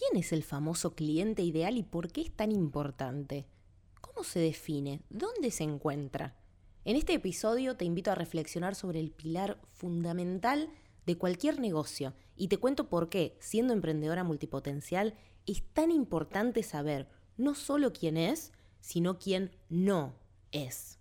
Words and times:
¿Quién 0.00 0.18
es 0.18 0.32
el 0.32 0.42
famoso 0.42 0.94
cliente 0.94 1.42
ideal 1.42 1.76
y 1.76 1.82
por 1.82 2.10
qué 2.10 2.22
es 2.22 2.32
tan 2.34 2.52
importante? 2.52 3.44
¿Cómo 4.00 4.24
se 4.24 4.40
define? 4.40 5.02
¿Dónde 5.10 5.50
se 5.50 5.62
encuentra? 5.62 6.34
En 6.86 6.96
este 6.96 7.12
episodio 7.12 7.76
te 7.76 7.84
invito 7.84 8.10
a 8.10 8.14
reflexionar 8.14 8.74
sobre 8.74 8.98
el 8.98 9.10
pilar 9.10 9.60
fundamental 9.74 10.70
de 11.04 11.18
cualquier 11.18 11.60
negocio 11.60 12.14
y 12.34 12.48
te 12.48 12.56
cuento 12.56 12.88
por 12.88 13.10
qué, 13.10 13.36
siendo 13.40 13.74
emprendedora 13.74 14.24
multipotencial, 14.24 15.18
es 15.44 15.62
tan 15.74 15.90
importante 15.90 16.62
saber 16.62 17.06
no 17.36 17.54
solo 17.54 17.92
quién 17.92 18.16
es, 18.16 18.52
sino 18.80 19.18
quién 19.18 19.50
no 19.68 20.14
es. 20.50 20.99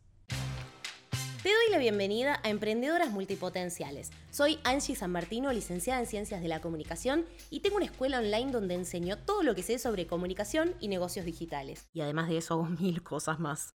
Te 1.41 1.47
doy 1.47 1.71
la 1.71 1.77
bienvenida 1.77 2.41
a 2.43 2.49
Emprendedoras 2.49 3.11
Multipotenciales. 3.11 4.11
Soy 4.29 4.59
Angie 4.65 4.93
San 4.93 5.13
Martino, 5.13 5.53
licenciada 5.53 6.01
en 6.01 6.05
Ciencias 6.05 6.41
de 6.41 6.49
la 6.49 6.59
Comunicación 6.59 7.25
y 7.49 7.61
tengo 7.61 7.77
una 7.77 7.85
escuela 7.85 8.19
online 8.19 8.51
donde 8.51 8.75
enseño 8.75 9.17
todo 9.17 9.41
lo 9.41 9.55
que 9.55 9.63
sé 9.63 9.79
sobre 9.79 10.05
comunicación 10.05 10.75
y 10.81 10.89
negocios 10.89 11.25
digitales. 11.25 11.87
Y 11.93 12.01
además 12.01 12.27
de 12.27 12.39
eso 12.39 12.55
hago 12.55 12.65
mil 12.81 13.01
cosas 13.03 13.39
más. 13.39 13.73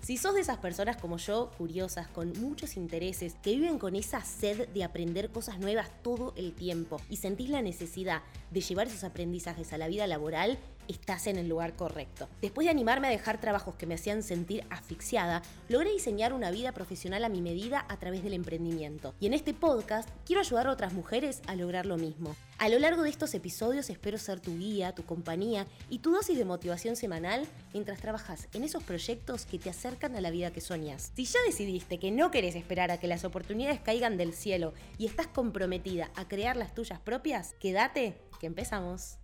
Si 0.00 0.16
sos 0.16 0.34
de 0.34 0.40
esas 0.40 0.58
personas 0.58 0.96
como 0.96 1.18
yo, 1.18 1.50
curiosas, 1.58 2.08
con 2.08 2.32
muchos 2.40 2.76
intereses, 2.78 3.36
que 3.42 3.52
viven 3.54 3.78
con 3.78 3.96
esa 3.96 4.22
sed 4.22 4.68
de 4.68 4.84
aprender 4.84 5.30
cosas 5.30 5.58
nuevas 5.58 5.90
todo 6.02 6.32
el 6.36 6.54
tiempo 6.54 7.02
y 7.10 7.16
sentís 7.16 7.50
la 7.50 7.60
necesidad 7.60 8.22
de 8.50 8.60
llevar 8.62 8.86
esos 8.86 9.04
aprendizajes 9.04 9.74
a 9.74 9.78
la 9.78 9.88
vida 9.88 10.06
laboral, 10.06 10.58
estás 10.88 11.26
en 11.26 11.38
el 11.38 11.48
lugar 11.48 11.76
correcto. 11.76 12.28
Después 12.40 12.66
de 12.66 12.70
animarme 12.70 13.08
a 13.08 13.10
dejar 13.10 13.40
trabajos 13.40 13.74
que 13.76 13.86
me 13.86 13.94
hacían 13.94 14.22
sentir 14.22 14.64
asfixiada, 14.70 15.42
logré 15.68 15.92
diseñar 15.92 16.32
una 16.32 16.50
vida 16.50 16.72
profesional 16.72 17.24
a 17.24 17.28
mi 17.28 17.42
medida 17.42 17.84
a 17.88 17.98
través 17.98 18.22
del 18.22 18.34
emprendimiento. 18.34 19.14
Y 19.20 19.26
en 19.26 19.34
este 19.34 19.54
podcast 19.54 20.08
quiero 20.26 20.40
ayudar 20.40 20.66
a 20.66 20.72
otras 20.72 20.92
mujeres 20.92 21.42
a 21.46 21.54
lograr 21.54 21.86
lo 21.86 21.96
mismo. 21.96 22.34
A 22.58 22.68
lo 22.68 22.78
largo 22.78 23.02
de 23.02 23.10
estos 23.10 23.34
episodios 23.34 23.90
espero 23.90 24.16
ser 24.16 24.40
tu 24.40 24.56
guía, 24.56 24.94
tu 24.94 25.04
compañía 25.04 25.66
y 25.90 25.98
tu 25.98 26.12
dosis 26.12 26.38
de 26.38 26.44
motivación 26.44 26.94
semanal 26.96 27.46
mientras 27.72 28.00
trabajas 28.00 28.48
en 28.52 28.62
esos 28.62 28.82
proyectos 28.84 29.44
que 29.44 29.58
te 29.58 29.70
acercan 29.70 30.14
a 30.14 30.20
la 30.20 30.30
vida 30.30 30.52
que 30.52 30.60
soñas. 30.60 31.12
Si 31.14 31.24
ya 31.24 31.40
decidiste 31.46 31.98
que 31.98 32.10
no 32.10 32.30
querés 32.30 32.54
esperar 32.54 32.90
a 32.90 32.98
que 32.98 33.08
las 33.08 33.24
oportunidades 33.24 33.80
caigan 33.80 34.16
del 34.16 34.32
cielo 34.32 34.72
y 34.98 35.06
estás 35.06 35.26
comprometida 35.26 36.10
a 36.14 36.28
crear 36.28 36.56
las 36.56 36.74
tuyas 36.74 37.00
propias, 37.00 37.54
quédate 37.58 38.20
que 38.38 38.46
empezamos. 38.46 39.18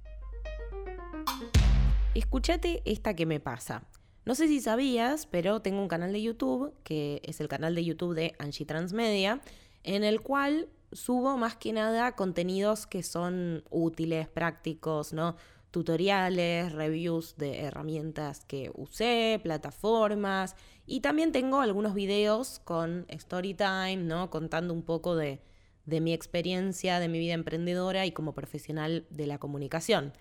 Escúchate 2.14 2.82
esta 2.86 3.14
que 3.14 3.24
me 3.24 3.38
pasa. 3.38 3.84
No 4.24 4.34
sé 4.34 4.48
si 4.48 4.60
sabías, 4.60 5.26
pero 5.26 5.62
tengo 5.62 5.80
un 5.80 5.86
canal 5.86 6.12
de 6.12 6.20
YouTube, 6.20 6.74
que 6.82 7.22
es 7.24 7.40
el 7.40 7.46
canal 7.46 7.76
de 7.76 7.84
YouTube 7.84 8.16
de 8.16 8.34
Angie 8.40 8.66
Transmedia, 8.66 9.40
en 9.84 10.02
el 10.02 10.20
cual 10.20 10.68
subo 10.90 11.36
más 11.36 11.54
que 11.54 11.72
nada 11.72 12.16
contenidos 12.16 12.88
que 12.88 13.04
son 13.04 13.62
útiles, 13.70 14.26
prácticos, 14.26 15.12
¿no? 15.12 15.36
Tutoriales, 15.70 16.72
reviews 16.72 17.36
de 17.36 17.60
herramientas 17.60 18.44
que 18.44 18.72
usé, 18.74 19.38
plataformas 19.40 20.56
y 20.86 21.00
también 21.02 21.30
tengo 21.30 21.60
algunos 21.60 21.94
videos 21.94 22.58
con 22.64 23.06
story 23.08 23.54
time, 23.54 23.98
¿no? 23.98 24.30
Contando 24.30 24.74
un 24.74 24.82
poco 24.82 25.14
de, 25.14 25.40
de 25.86 26.00
mi 26.00 26.12
experiencia, 26.12 26.98
de 26.98 27.06
mi 27.06 27.20
vida 27.20 27.34
emprendedora 27.34 28.04
y 28.04 28.10
como 28.10 28.34
profesional 28.34 29.06
de 29.10 29.28
la 29.28 29.38
comunicación. 29.38 30.12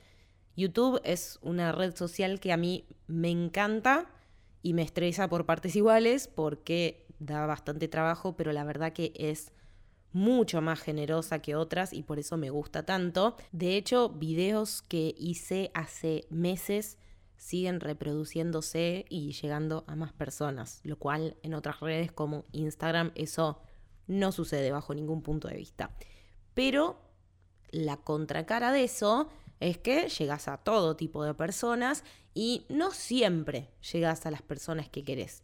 YouTube 0.55 0.99
es 1.03 1.39
una 1.41 1.71
red 1.71 1.95
social 1.95 2.39
que 2.39 2.51
a 2.51 2.57
mí 2.57 2.85
me 3.07 3.29
encanta 3.29 4.09
y 4.61 4.73
me 4.73 4.81
estresa 4.81 5.29
por 5.29 5.45
partes 5.45 5.75
iguales 5.75 6.27
porque 6.27 7.05
da 7.19 7.45
bastante 7.45 7.87
trabajo, 7.87 8.35
pero 8.35 8.51
la 8.51 8.63
verdad 8.63 8.93
que 8.93 9.13
es 9.15 9.51
mucho 10.11 10.61
más 10.61 10.79
generosa 10.79 11.39
que 11.39 11.55
otras 11.55 11.93
y 11.93 12.03
por 12.03 12.19
eso 12.19 12.37
me 12.37 12.49
gusta 12.49 12.83
tanto. 12.83 13.35
De 13.51 13.77
hecho, 13.77 14.09
videos 14.09 14.81
que 14.81 15.13
hice 15.17 15.71
hace 15.73 16.25
meses 16.29 16.97
siguen 17.37 17.79
reproduciéndose 17.79 19.05
y 19.09 19.31
llegando 19.31 19.85
a 19.87 19.95
más 19.95 20.11
personas, 20.11 20.81
lo 20.83 20.97
cual 20.97 21.37
en 21.41 21.53
otras 21.53 21.79
redes 21.79 22.11
como 22.11 22.45
Instagram 22.51 23.11
eso 23.15 23.61
no 24.07 24.31
sucede 24.31 24.71
bajo 24.71 24.93
ningún 24.93 25.21
punto 25.21 25.47
de 25.47 25.55
vista. 25.55 25.95
Pero 26.53 26.99
la 27.71 27.97
contracara 27.97 28.71
de 28.73 28.83
eso 28.83 29.29
es 29.59 29.77
que 29.77 30.07
llegas 30.09 30.47
a 30.47 30.57
todo 30.57 30.95
tipo 30.95 31.23
de 31.23 31.33
personas 31.33 32.03
y 32.33 32.65
no 32.69 32.91
siempre 32.91 33.69
llegas 33.91 34.25
a 34.25 34.31
las 34.31 34.41
personas 34.41 34.89
que 34.89 35.03
querés. 35.03 35.43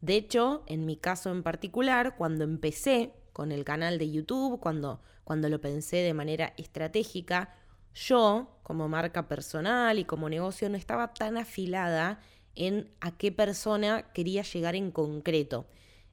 De 0.00 0.16
hecho, 0.16 0.62
en 0.66 0.84
mi 0.86 0.96
caso 0.96 1.30
en 1.30 1.42
particular, 1.42 2.16
cuando 2.16 2.44
empecé 2.44 3.12
con 3.32 3.52
el 3.52 3.64
canal 3.64 3.98
de 3.98 4.10
YouTube, 4.10 4.60
cuando, 4.60 5.00
cuando 5.24 5.48
lo 5.48 5.60
pensé 5.60 5.96
de 5.96 6.14
manera 6.14 6.54
estratégica, 6.56 7.54
yo, 7.94 8.58
como 8.62 8.88
marca 8.88 9.26
personal 9.26 9.98
y 9.98 10.04
como 10.04 10.28
negocio, 10.28 10.68
no 10.68 10.76
estaba 10.76 11.14
tan 11.14 11.38
afilada 11.38 12.20
en 12.54 12.90
a 13.00 13.16
qué 13.16 13.32
persona 13.32 14.12
quería 14.12 14.42
llegar 14.42 14.76
en 14.76 14.90
concreto. 14.90 15.66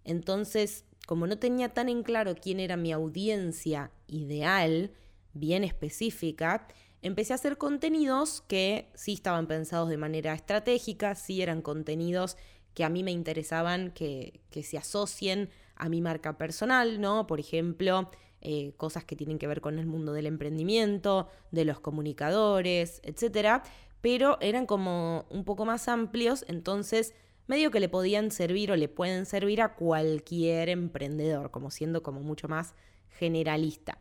Entonces, 0.06 0.86
como 1.06 1.28
no 1.28 1.38
tenía 1.38 1.70
tan 1.70 1.90
en 1.90 2.04
claro 2.04 2.36
quién 2.36 2.60
era 2.60 2.78
mi 2.78 2.92
audiencia 2.92 3.92
ideal, 4.08 4.92
bien 5.34 5.64
específica, 5.64 6.68
empecé 7.04 7.34
a 7.34 7.36
hacer 7.36 7.58
contenidos 7.58 8.42
que 8.48 8.90
sí 8.96 9.14
estaban 9.14 9.46
pensados 9.46 9.90
de 9.90 9.98
manera 9.98 10.34
estratégica, 10.34 11.16
sí 11.16 11.42
eran 11.42 11.62
contenidos 11.62 12.38
que 12.74 12.84
a 12.84 12.90
mí 12.90 13.04
me 13.04 13.12
interesaban 13.12 13.92
que, 13.92 14.42
se 14.64 14.78
asocien 14.78 15.50
a 15.76 15.90
mi 15.90 16.02
marca 16.02 16.38
personal, 16.38 17.00
¿no? 17.00 17.28
Por 17.28 17.40
ejemplo, 17.40 18.10
eh, 18.42 18.74
cosas 18.78 19.04
que 19.04 19.16
tienen 19.16 19.38
que 19.38 19.48
ver 19.48 19.62
con 19.62 19.78
el 19.78 19.86
mundo 19.86 20.14
del 20.14 20.26
emprendimiento, 20.26 21.28
de 21.52 21.66
los 21.66 21.80
comunicadores, 21.80 23.00
etcétera, 23.04 23.64
pero 24.02 24.38
eran 24.42 24.66
como 24.66 25.26
un 25.30 25.44
poco 25.44 25.66
más 25.66 25.88
amplios, 25.88 26.46
entonces 26.48 27.14
medio 27.48 27.72
que 27.72 27.80
le 27.80 27.90
podían 27.90 28.32
servir 28.32 28.72
o 28.72 28.76
le 28.76 28.90
pueden 28.90 29.26
servir 29.26 29.62
a 29.62 29.76
cualquier 29.76 30.70
emprendedor, 30.70 31.52
como 31.52 31.70
siendo 31.70 32.02
como 32.02 32.22
mucho 32.22 32.48
más 32.48 32.74
generalista. 33.10 34.00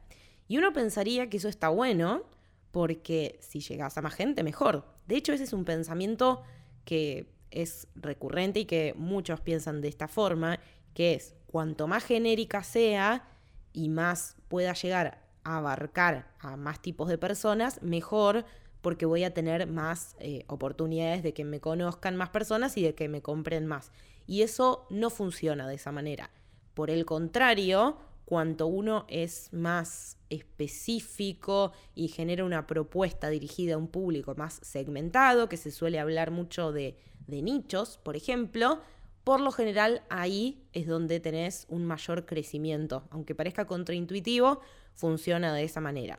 Y 0.48 0.58
uno 0.58 0.72
pensaría 0.72 1.28
que 1.28 1.36
eso 1.38 1.48
está 1.48 1.68
bueno, 1.68 2.22
porque 2.72 3.38
si 3.40 3.60
llegas 3.60 3.96
a 3.96 4.02
más 4.02 4.14
gente, 4.14 4.42
mejor. 4.42 4.84
De 5.06 5.16
hecho, 5.16 5.32
ese 5.32 5.44
es 5.44 5.52
un 5.52 5.64
pensamiento 5.64 6.42
que 6.84 7.30
es 7.50 7.86
recurrente 7.94 8.60
y 8.60 8.64
que 8.64 8.94
muchos 8.96 9.40
piensan 9.40 9.80
de 9.80 9.88
esta 9.88 10.08
forma, 10.08 10.58
que 10.94 11.14
es 11.14 11.36
cuanto 11.46 11.86
más 11.86 12.04
genérica 12.04 12.64
sea 12.64 13.28
y 13.72 13.88
más 13.88 14.36
pueda 14.48 14.72
llegar 14.72 15.22
a 15.44 15.58
abarcar 15.58 16.32
a 16.40 16.56
más 16.56 16.80
tipos 16.80 17.08
de 17.08 17.18
personas, 17.18 17.82
mejor 17.82 18.44
porque 18.80 19.06
voy 19.06 19.22
a 19.22 19.32
tener 19.32 19.66
más 19.68 20.16
eh, 20.18 20.44
oportunidades 20.48 21.22
de 21.22 21.34
que 21.34 21.44
me 21.44 21.60
conozcan 21.60 22.16
más 22.16 22.30
personas 22.30 22.76
y 22.76 22.82
de 22.82 22.94
que 22.94 23.08
me 23.08 23.22
compren 23.22 23.66
más. 23.66 23.92
Y 24.26 24.42
eso 24.42 24.86
no 24.90 25.10
funciona 25.10 25.68
de 25.68 25.76
esa 25.76 25.92
manera. 25.92 26.30
Por 26.74 26.90
el 26.90 27.04
contrario, 27.04 27.98
cuanto 28.24 28.66
uno 28.66 29.04
es 29.08 29.52
más 29.52 30.16
específico 30.30 31.72
y 31.94 32.08
genera 32.08 32.44
una 32.44 32.66
propuesta 32.66 33.28
dirigida 33.28 33.74
a 33.74 33.78
un 33.78 33.88
público 33.88 34.34
más 34.36 34.58
segmentado, 34.62 35.48
que 35.48 35.56
se 35.56 35.70
suele 35.70 35.98
hablar 35.98 36.30
mucho 36.30 36.72
de, 36.72 36.96
nichos, 37.26 37.98
por 38.02 38.16
ejemplo, 38.16 38.80
por 39.24 39.40
lo 39.40 39.52
general 39.52 40.02
ahí 40.10 40.66
es 40.72 40.86
donde 40.86 41.18
tenés 41.18 41.66
un 41.70 41.86
mayor 41.86 42.26
crecimiento. 42.26 43.04
Aunque 43.10 43.34
parezca 43.34 43.66
contraintuitivo, 43.66 44.60
funciona 44.94 45.54
de 45.54 45.64
esa 45.64 45.80
manera. 45.80 46.18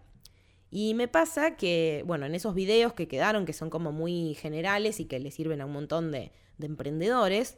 Y 0.71 0.95
me 0.95 1.07
pasa 1.07 1.55
que, 1.55 2.03
bueno, 2.07 2.25
en 2.25 2.33
esos 2.33 2.55
videos 2.55 2.93
que 2.93 3.07
quedaron, 3.07 3.45
que 3.45 3.53
son 3.53 3.69
como 3.69 3.91
muy 3.91 4.33
generales 4.33 4.99
y 4.99 5.05
que 5.05 5.19
le 5.19 5.29
sirven 5.29 5.61
a 5.61 5.67
un 5.67 5.73
montón 5.73 6.11
de, 6.11 6.31
de 6.57 6.65
emprendedores, 6.65 7.57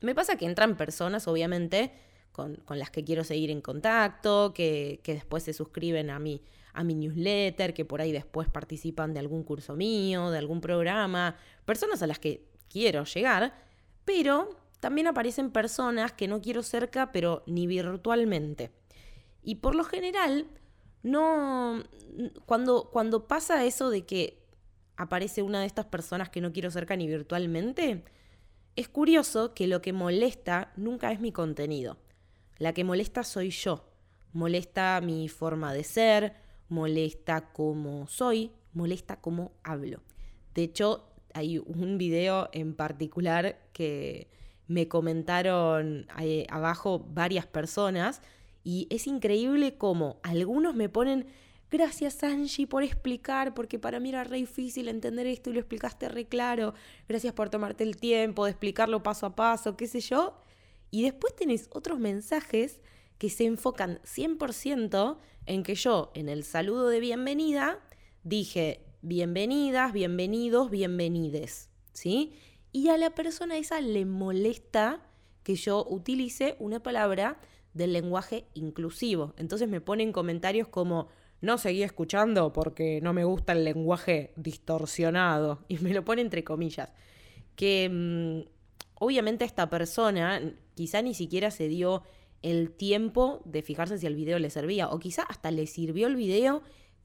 me 0.00 0.14
pasa 0.14 0.36
que 0.36 0.46
entran 0.46 0.76
personas, 0.76 1.26
obviamente, 1.26 1.92
con, 2.32 2.62
las 2.68 2.90
que 2.90 3.04
quiero 3.04 3.24
seguir 3.24 3.50
en 3.50 3.60
contacto, 3.60 4.52
que, 4.54 5.00
después 5.04 5.42
se 5.42 5.52
suscriben 5.52 6.10
a 6.10 6.18
mi, 6.18 6.42
a 6.72 6.84
mi 6.84 6.94
newsletter, 6.94 7.74
que 7.74 7.84
por 7.84 8.00
ahí 8.00 8.12
después 8.12 8.48
participan 8.48 9.12
de 9.12 9.20
algún 9.20 9.42
curso 9.42 9.76
mío, 9.76 10.30
de 10.30 10.38
algún 10.38 10.60
programa, 10.60 11.36
personas 11.64 12.02
a 12.02 12.06
las 12.06 12.18
que 12.18 12.44
quiero 12.68 13.04
llegar, 13.04 13.54
pero 14.04 14.56
también 14.80 15.06
aparecen 15.06 15.50
personas 15.50 16.12
que 16.12 16.28
no 16.28 16.40
quiero 16.40 16.62
cerca, 16.62 17.12
pero 17.12 17.42
ni 17.46 17.66
virtualmente. 17.66 18.70
Y 19.42 19.56
por 19.56 19.74
lo 19.74 19.84
general, 19.84 20.46
no. 21.02 21.82
Cuando, 22.46 22.90
cuando 22.90 23.26
pasa 23.28 23.64
eso 23.64 23.90
de 23.90 24.04
que 24.04 24.42
aparece 24.96 25.42
una 25.42 25.60
de 25.60 25.66
estas 25.66 25.86
personas 25.86 26.28
que 26.28 26.40
no 26.40 26.52
quiero 26.52 26.70
cerca 26.70 26.96
ni 26.96 27.06
virtualmente, 27.06 28.04
es 28.76 28.88
curioso 28.88 29.54
que 29.54 29.66
lo 29.66 29.80
que 29.80 29.92
molesta 29.92 30.72
nunca 30.76 31.12
es 31.12 31.20
mi 31.20 31.32
contenido. 31.32 31.98
La 32.60 32.74
que 32.74 32.84
molesta 32.84 33.24
soy 33.24 33.50
yo. 33.50 33.86
Molesta 34.34 35.00
mi 35.00 35.28
forma 35.28 35.72
de 35.72 35.82
ser, 35.82 36.34
molesta 36.68 37.52
cómo 37.52 38.06
soy, 38.06 38.52
molesta 38.74 39.16
cómo 39.16 39.52
hablo. 39.64 40.02
De 40.54 40.64
hecho, 40.64 41.06
hay 41.32 41.56
un 41.56 41.96
video 41.96 42.50
en 42.52 42.74
particular 42.74 43.58
que 43.72 44.28
me 44.68 44.88
comentaron 44.88 46.06
eh, 46.20 46.46
abajo 46.50 47.04
varias 47.08 47.46
personas 47.46 48.20
y 48.62 48.86
es 48.90 49.06
increíble 49.06 49.78
cómo 49.78 50.20
algunos 50.22 50.74
me 50.74 50.88
ponen, 50.88 51.26
Gracias 51.72 52.24
Angie 52.24 52.66
por 52.66 52.82
explicar, 52.82 53.54
porque 53.54 53.78
para 53.78 54.00
mí 54.00 54.08
era 54.08 54.24
re 54.24 54.38
difícil 54.38 54.88
entender 54.88 55.28
esto 55.28 55.50
y 55.50 55.52
lo 55.52 55.60
explicaste 55.60 56.08
re 56.08 56.26
claro. 56.26 56.74
Gracias 57.08 57.32
por 57.32 57.48
tomarte 57.48 57.84
el 57.84 57.96
tiempo 57.96 58.44
de 58.44 58.50
explicarlo 58.50 59.04
paso 59.04 59.26
a 59.26 59.36
paso, 59.36 59.76
qué 59.76 59.86
sé 59.86 60.00
yo. 60.00 60.34
Y 60.90 61.02
después 61.02 61.34
tenés 61.36 61.68
otros 61.72 61.98
mensajes 61.98 62.80
que 63.18 63.30
se 63.30 63.44
enfocan 63.44 64.00
100% 64.02 65.18
en 65.46 65.62
que 65.62 65.74
yo, 65.74 66.10
en 66.14 66.28
el 66.28 66.44
saludo 66.44 66.88
de 66.88 67.00
bienvenida, 67.00 67.80
dije 68.22 68.80
bienvenidas, 69.02 69.92
bienvenidos, 69.92 70.70
bienvenides, 70.70 71.70
¿sí? 71.92 72.34
Y 72.72 72.88
a 72.88 72.98
la 72.98 73.10
persona 73.14 73.56
esa 73.56 73.80
le 73.80 74.04
molesta 74.04 75.02
que 75.42 75.54
yo 75.54 75.86
utilice 75.88 76.56
una 76.58 76.82
palabra 76.82 77.40
del 77.72 77.92
lenguaje 77.92 78.46
inclusivo. 78.54 79.34
Entonces 79.36 79.68
me 79.68 79.80
ponen 79.80 80.12
comentarios 80.12 80.68
como 80.68 81.08
no 81.40 81.56
seguí 81.56 81.82
escuchando 81.82 82.52
porque 82.52 83.00
no 83.00 83.12
me 83.12 83.24
gusta 83.24 83.52
el 83.52 83.64
lenguaje 83.64 84.32
distorsionado. 84.36 85.64
Y 85.68 85.78
me 85.78 85.94
lo 85.94 86.04
pone 86.04 86.22
entre 86.22 86.44
comillas. 86.44 86.92
Que 87.56 87.88
mm, 87.88 88.48
obviamente 88.96 89.44
esta 89.44 89.70
persona 89.70 90.40
quizá 90.80 91.02
ni 91.02 91.12
siquiera 91.12 91.50
se 91.50 91.68
dio 91.68 92.04
el 92.40 92.70
tiempo 92.70 93.42
de 93.44 93.60
fijarse 93.60 93.98
si 93.98 94.06
el 94.06 94.14
video 94.14 94.38
le 94.38 94.48
servía. 94.48 94.88
O 94.88 94.98
quizá 94.98 95.24
hasta 95.24 95.50
le 95.50 95.66
sirvió 95.66 96.06
el 96.06 96.16
video, 96.16 96.62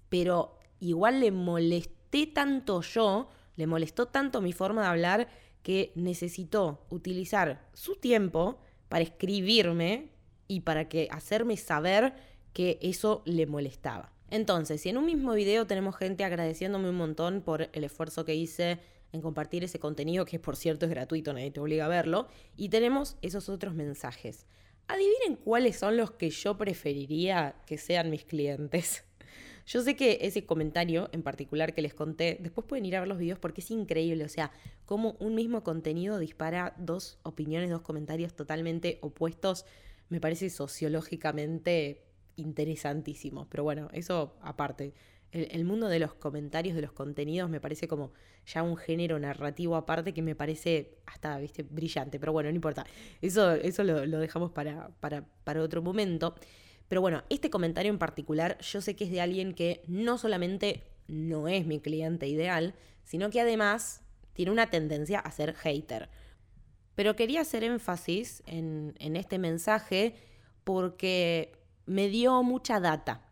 pero 0.08 0.58
igual 0.80 1.20
le 1.20 1.32
molesté 1.32 2.26
tanto 2.26 2.80
yo, 2.80 3.28
le 3.58 3.68
molestó 3.68 4.06
tanto 4.06 4.40
mi 4.40 4.54
forma 4.54 4.84
de 4.84 4.88
hablar 4.88 5.28
que 5.62 5.92
necesitó 5.96 6.86
utilizar 6.90 7.68
su 7.74 7.98
tiempo 7.98 8.60
para 8.88 9.04
escribirme 9.04 10.08
y 10.48 10.62
para 10.62 10.88
que 10.88 11.10
hacerme 11.12 11.58
saber 11.58 12.14
que 12.54 12.80
eso 12.82 13.24
le 13.26 13.46
molestaba. 13.46 14.14
Entonces, 14.30 14.80
si 14.80 14.88
en 14.88 14.98
un 14.98 15.06
mismo 15.06 15.34
video 15.34 15.68
tenemos 15.68 15.98
gente 15.98 16.24
agradeciéndome 16.24 16.88
un 16.88 16.96
montón 16.96 17.42
por 17.42 17.68
el 17.74 17.84
esfuerzo 17.84 18.24
que 18.24 18.36
hice 18.36 18.80
en 19.16 19.22
compartir 19.22 19.64
ese 19.64 19.80
contenido, 19.80 20.26
que 20.26 20.40
por 20.40 20.56
cierto 20.56 20.86
es 20.86 20.92
gratuito, 20.92 21.34
nadie 21.34 21.52
te 21.52 21.60
obliga 21.60 21.86
a 21.86 21.90
verlo, 21.90 22.28
y 22.56 22.70
tenemos 22.70 23.18
esos 23.22 23.50
otros 23.50 23.74
mensajes. 23.74 24.46
Adivinen 24.88 25.36
cuáles 25.38 25.78
son 25.78 25.98
los 25.98 26.12
que 26.12 26.30
yo 26.30 26.58
preferiría 26.58 27.56
que 27.66 27.78
sean 27.78 28.10
mis 28.12 28.26
clientes. 28.26 29.04
Yo 29.68 29.82
sé 29.82 29.96
que 29.96 30.20
ese 30.22 30.46
comentario 30.46 31.10
en 31.12 31.24
particular 31.24 31.74
que 31.74 31.82
les 31.82 31.96
conté, 31.96 32.38
después 32.40 32.68
pueden 32.68 32.86
ir 32.86 32.96
a 32.96 33.00
ver 33.00 33.10
los 33.10 33.18
videos 33.18 33.40
porque 33.40 33.62
es 33.62 33.72
increíble, 33.72 34.24
o 34.24 34.30
sea, 34.30 34.52
cómo 34.86 35.16
un 35.20 35.34
mismo 35.34 35.64
contenido 35.64 36.20
dispara 36.20 36.76
dos 36.78 37.18
opiniones, 37.24 37.72
dos 37.72 37.82
comentarios 37.82 38.36
totalmente 38.36 39.00
opuestos, 39.02 39.66
me 40.10 40.22
parece 40.22 40.52
sociológicamente 40.52 42.04
interesantísimo. 42.36 43.48
Pero 43.50 43.64
bueno, 43.64 43.90
eso 43.94 44.36
aparte. 44.42 44.94
El, 45.36 45.66
mundo 45.66 45.90
de 45.90 46.00
los 46.00 46.14
comentarios, 46.14 46.78
de 46.78 46.82
los 46.82 46.94
contenidos, 46.94 47.50
me 47.50 47.60
parece 47.60 47.90
como 47.90 48.14
ya 48.46 48.64
un 48.64 48.78
género 48.78 49.20
narrativo 49.20 49.76
aparte 49.76 50.14
que 50.14 50.22
me 50.22 50.34
parece 50.34 50.96
hasta, 51.06 51.38
viste, 51.40 51.64
brillante. 51.64 52.22
Pero 52.22 52.32
bueno, 52.32 52.50
no 52.50 52.56
importa. 52.56 52.86
Eso, 53.22 53.52
eso 53.52 53.84
lo, 53.84 54.20
dejamos 54.20 54.52
para, 54.52 54.92
para, 55.02 55.26
para 55.44 55.62
otro 55.62 55.82
momento. 55.82 56.36
Pero 56.88 57.02
bueno, 57.02 57.24
este 57.30 57.50
comentario 57.50 57.92
en 57.92 57.98
particular 57.98 58.58
yo 58.60 58.80
sé 58.80 58.96
que 58.96 59.04
es 59.04 59.12
de 59.12 59.20
alguien 59.20 59.54
que 59.54 59.84
no 59.88 60.18
solamente 60.18 60.84
no 61.08 61.50
es 61.50 61.66
mi 61.66 61.82
cliente 61.82 62.28
ideal, 62.30 62.74
sino 63.04 63.30
que 63.30 63.42
además 63.42 64.04
tiene 64.32 64.52
una 64.52 64.70
tendencia 64.70 65.20
a 65.20 65.32
ser 65.32 65.54
hater. 65.54 66.08
Pero 66.96 67.18
quería 67.18 67.42
hacer 67.42 67.66
énfasis 67.66 68.42
en, 68.46 68.96
en 69.00 69.18
este 69.18 69.38
mensaje 69.38 70.16
porque 70.64 71.52
me 71.86 72.08
dio 72.08 72.42
mucha 72.42 72.80
data. 72.80 73.25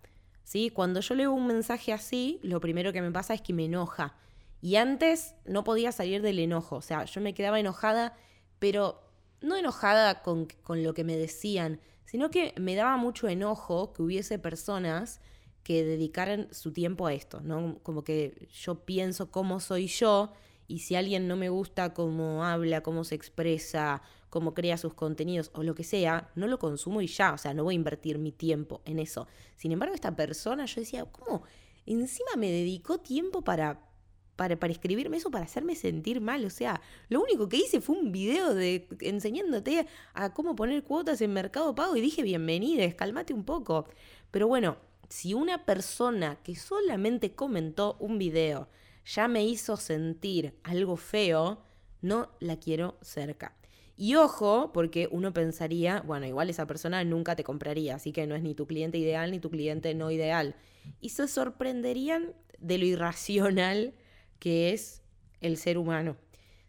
¿Sí? 0.44 0.70
Cuando 0.70 1.00
yo 1.00 1.16
leo 1.16 1.32
un 1.32 1.48
mensaje 1.48 1.94
así, 1.94 2.40
lo 2.44 2.60
primero 2.60 2.94
que 2.94 3.02
me 3.02 3.12
pasa 3.12 3.34
es 3.34 3.42
que 3.42 3.54
me 3.54 3.66
enoja. 3.66 4.16
Y 4.62 4.78
antes 4.78 5.36
no 5.46 5.64
podía 5.64 5.92
salir 5.92 6.22
del 6.22 6.40
enojo, 6.40 6.78
o 6.78 6.82
sea, 6.82 7.06
yo 7.06 7.20
me 7.20 7.34
quedaba 7.34 7.60
enojada, 7.60 8.16
pero 8.60 9.02
no 9.42 9.58
enojada 9.58 10.22
con, 10.22 10.48
con 10.64 10.84
lo 10.84 10.94
que 10.94 11.04
me 11.04 11.18
decían, 11.18 11.82
sino 12.06 12.32
que 12.32 12.54
me 12.58 12.76
daba 12.76 12.96
mucho 12.96 13.28
enojo 13.28 13.92
que 13.92 14.02
hubiese 14.02 14.40
personas 14.40 15.20
que 15.64 15.84
dedicaran 15.84 16.48
su 16.54 16.72
tiempo 16.72 17.08
a 17.08 17.14
esto, 17.14 17.42
¿no? 17.42 17.80
Como 17.84 18.04
que 18.04 18.48
yo 18.54 18.86
pienso 18.86 19.32
cómo 19.32 19.60
soy 19.60 19.88
yo 19.88 20.32
y 20.68 20.80
si 20.80 20.96
alguien 20.96 21.28
no 21.28 21.36
me 21.36 21.50
gusta 21.50 21.94
cómo 21.94 22.44
habla, 22.44 22.82
cómo 22.82 23.04
se 23.04 23.16
expresa, 23.16 24.02
cómo 24.34 24.56
crea 24.56 24.80
sus 24.80 24.96
contenidos 24.96 25.52
o 25.54 25.62
lo 25.62 25.76
que 25.76 25.84
sea, 25.84 26.32
no 26.34 26.48
lo 26.48 26.58
consumo 26.58 27.02
y 27.02 27.08
ya, 27.08 27.34
o 27.34 27.38
sea, 27.38 27.54
no 27.54 27.66
voy 27.66 27.76
a 27.76 27.82
invertir 27.82 28.18
mi 28.18 28.32
tiempo 28.32 28.82
en 28.84 28.98
eso. 28.98 29.28
Sin 29.58 29.72
embargo, 29.72 29.94
esta 29.94 30.16
persona, 30.16 30.66
yo 30.66 30.82
decía, 30.82 31.06
¿cómo? 31.06 31.44
Encima 31.86 32.32
me 32.36 32.50
dedicó 32.50 32.98
tiempo 32.98 33.44
para, 33.44 33.88
para, 34.36 34.60
para 34.60 34.74
escribirme 34.74 35.18
eso, 35.18 35.30
para 35.30 35.46
hacerme 35.46 35.76
sentir 35.76 36.20
mal. 36.20 36.44
O 36.46 36.50
sea, 36.50 36.82
lo 37.10 37.22
único 37.22 37.48
que 37.48 37.58
hice 37.58 37.80
fue 37.80 37.96
un 37.96 38.12
video 38.12 38.56
de 38.56 38.88
enseñándote 39.02 39.86
a 40.16 40.34
cómo 40.34 40.56
poner 40.56 40.84
cuotas 40.84 41.22
en 41.22 41.32
Mercado 41.32 41.76
Pago 41.76 41.96
y 41.96 42.02
dije, 42.02 42.24
bienvenides, 42.24 42.96
cálmate 42.96 43.36
un 43.36 43.44
poco. 43.44 43.86
Pero 44.32 44.48
bueno, 44.48 44.78
si 45.10 45.36
una 45.36 45.64
persona 45.64 46.40
que 46.42 46.56
solamente 46.56 47.36
comentó 47.36 47.98
un 48.00 48.18
video 48.18 48.68
ya 49.06 49.28
me 49.28 49.46
hizo 49.46 49.78
sentir 49.78 50.56
algo 50.64 50.98
feo, 50.98 51.62
no 52.02 52.30
la 52.40 52.58
quiero 52.58 52.98
cerca. 53.04 53.56
Y 53.96 54.16
ojo, 54.16 54.72
porque 54.74 55.08
uno 55.12 55.34
pensaría, 55.34 56.02
bueno, 56.02 56.26
igual 56.26 56.50
esa 56.50 56.66
persona 56.66 57.04
nunca 57.04 57.36
te 57.36 57.44
compraría, 57.44 57.96
así 57.96 58.12
que 58.12 58.26
no 58.26 58.36
es 58.36 58.42
ni 58.42 58.56
tu 58.56 58.66
cliente 58.66 58.98
ideal 58.98 59.32
ni 59.32 59.40
tu 59.40 59.50
cliente 59.52 59.94
no 59.94 60.10
ideal. 60.10 60.56
Y 61.00 61.10
se 61.10 61.28
sorprenderían 61.28 62.34
de 62.60 62.78
lo 62.78 62.86
irracional 62.86 63.94
que 64.40 64.74
es 64.74 65.04
el 65.42 65.58
ser 65.58 65.78
humano. 65.78 66.18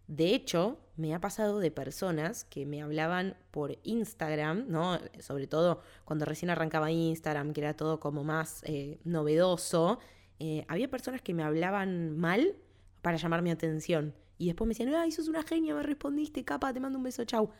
De 0.06 0.34
hecho, 0.34 0.78
me 0.96 1.14
ha 1.14 1.20
pasado 1.20 1.60
de 1.60 1.70
personas 1.70 2.44
que 2.44 2.66
me 2.66 2.82
hablaban 2.82 3.36
por 3.50 3.78
Instagram, 3.84 4.66
¿no? 4.68 4.98
Sobre 5.18 5.46
todo 5.46 5.80
cuando 6.04 6.24
recién 6.24 6.50
arrancaba 6.50 6.90
Instagram, 6.90 7.52
que 7.52 7.62
era 7.62 7.74
todo 7.74 8.00
como 8.00 8.22
más 8.22 8.62
eh, 8.64 9.00
novedoso. 9.04 9.98
Eh, 10.38 10.64
había 10.68 10.90
personas 10.90 11.22
que 11.22 11.34
me 11.34 11.42
hablaban 11.42 12.16
mal 12.16 12.56
para 13.02 13.16
llamar 13.16 13.42
mi 13.42 13.50
atención. 13.50 14.14
Y 14.38 14.46
después 14.46 14.66
me 14.66 14.74
decían, 14.74 14.94
ay, 14.94 15.12
sos 15.12 15.28
una 15.28 15.42
genia, 15.42 15.74
me 15.74 15.82
respondiste, 15.82 16.44
capa, 16.44 16.72
te 16.72 16.80
mando 16.80 16.98
un 16.98 17.04
beso, 17.04 17.24
chau. 17.24 17.50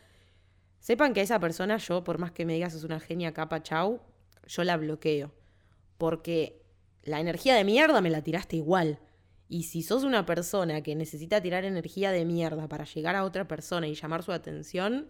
Sepan 0.81 1.15
que 1.15 1.21
a 1.21 1.23
esa 1.23 1.41
persona 1.41 1.77
yo, 1.79 2.05
por 2.05 2.19
más 2.19 2.33
que 2.33 2.45
me 2.45 2.55
digas 2.55 2.73
sos 2.73 2.85
una 2.85 3.01
genia, 3.01 3.33
capa, 3.33 3.63
chau, 3.63 4.01
yo 4.47 4.65
la 4.65 4.77
bloqueo. 4.77 5.33
Porque 5.99 6.63
la 7.03 7.21
energía 7.21 7.55
de 7.55 7.65
mierda 7.65 8.01
me 8.01 8.11
la 8.11 8.23
tiraste 8.23 8.57
igual. 8.57 8.99
Y 9.49 9.65
si 9.65 9.83
sos 9.83 10.05
una 10.05 10.27
persona 10.27 10.83
que 10.83 10.95
necesita 10.95 11.41
tirar 11.41 11.65
energía 11.65 12.11
de 12.11 12.25
mierda 12.25 12.69
para 12.69 12.85
llegar 12.85 13.15
a 13.15 13.25
otra 13.25 13.47
persona 13.47 13.87
y 13.87 13.95
llamar 13.95 14.23
su 14.23 14.33
atención, 14.33 15.09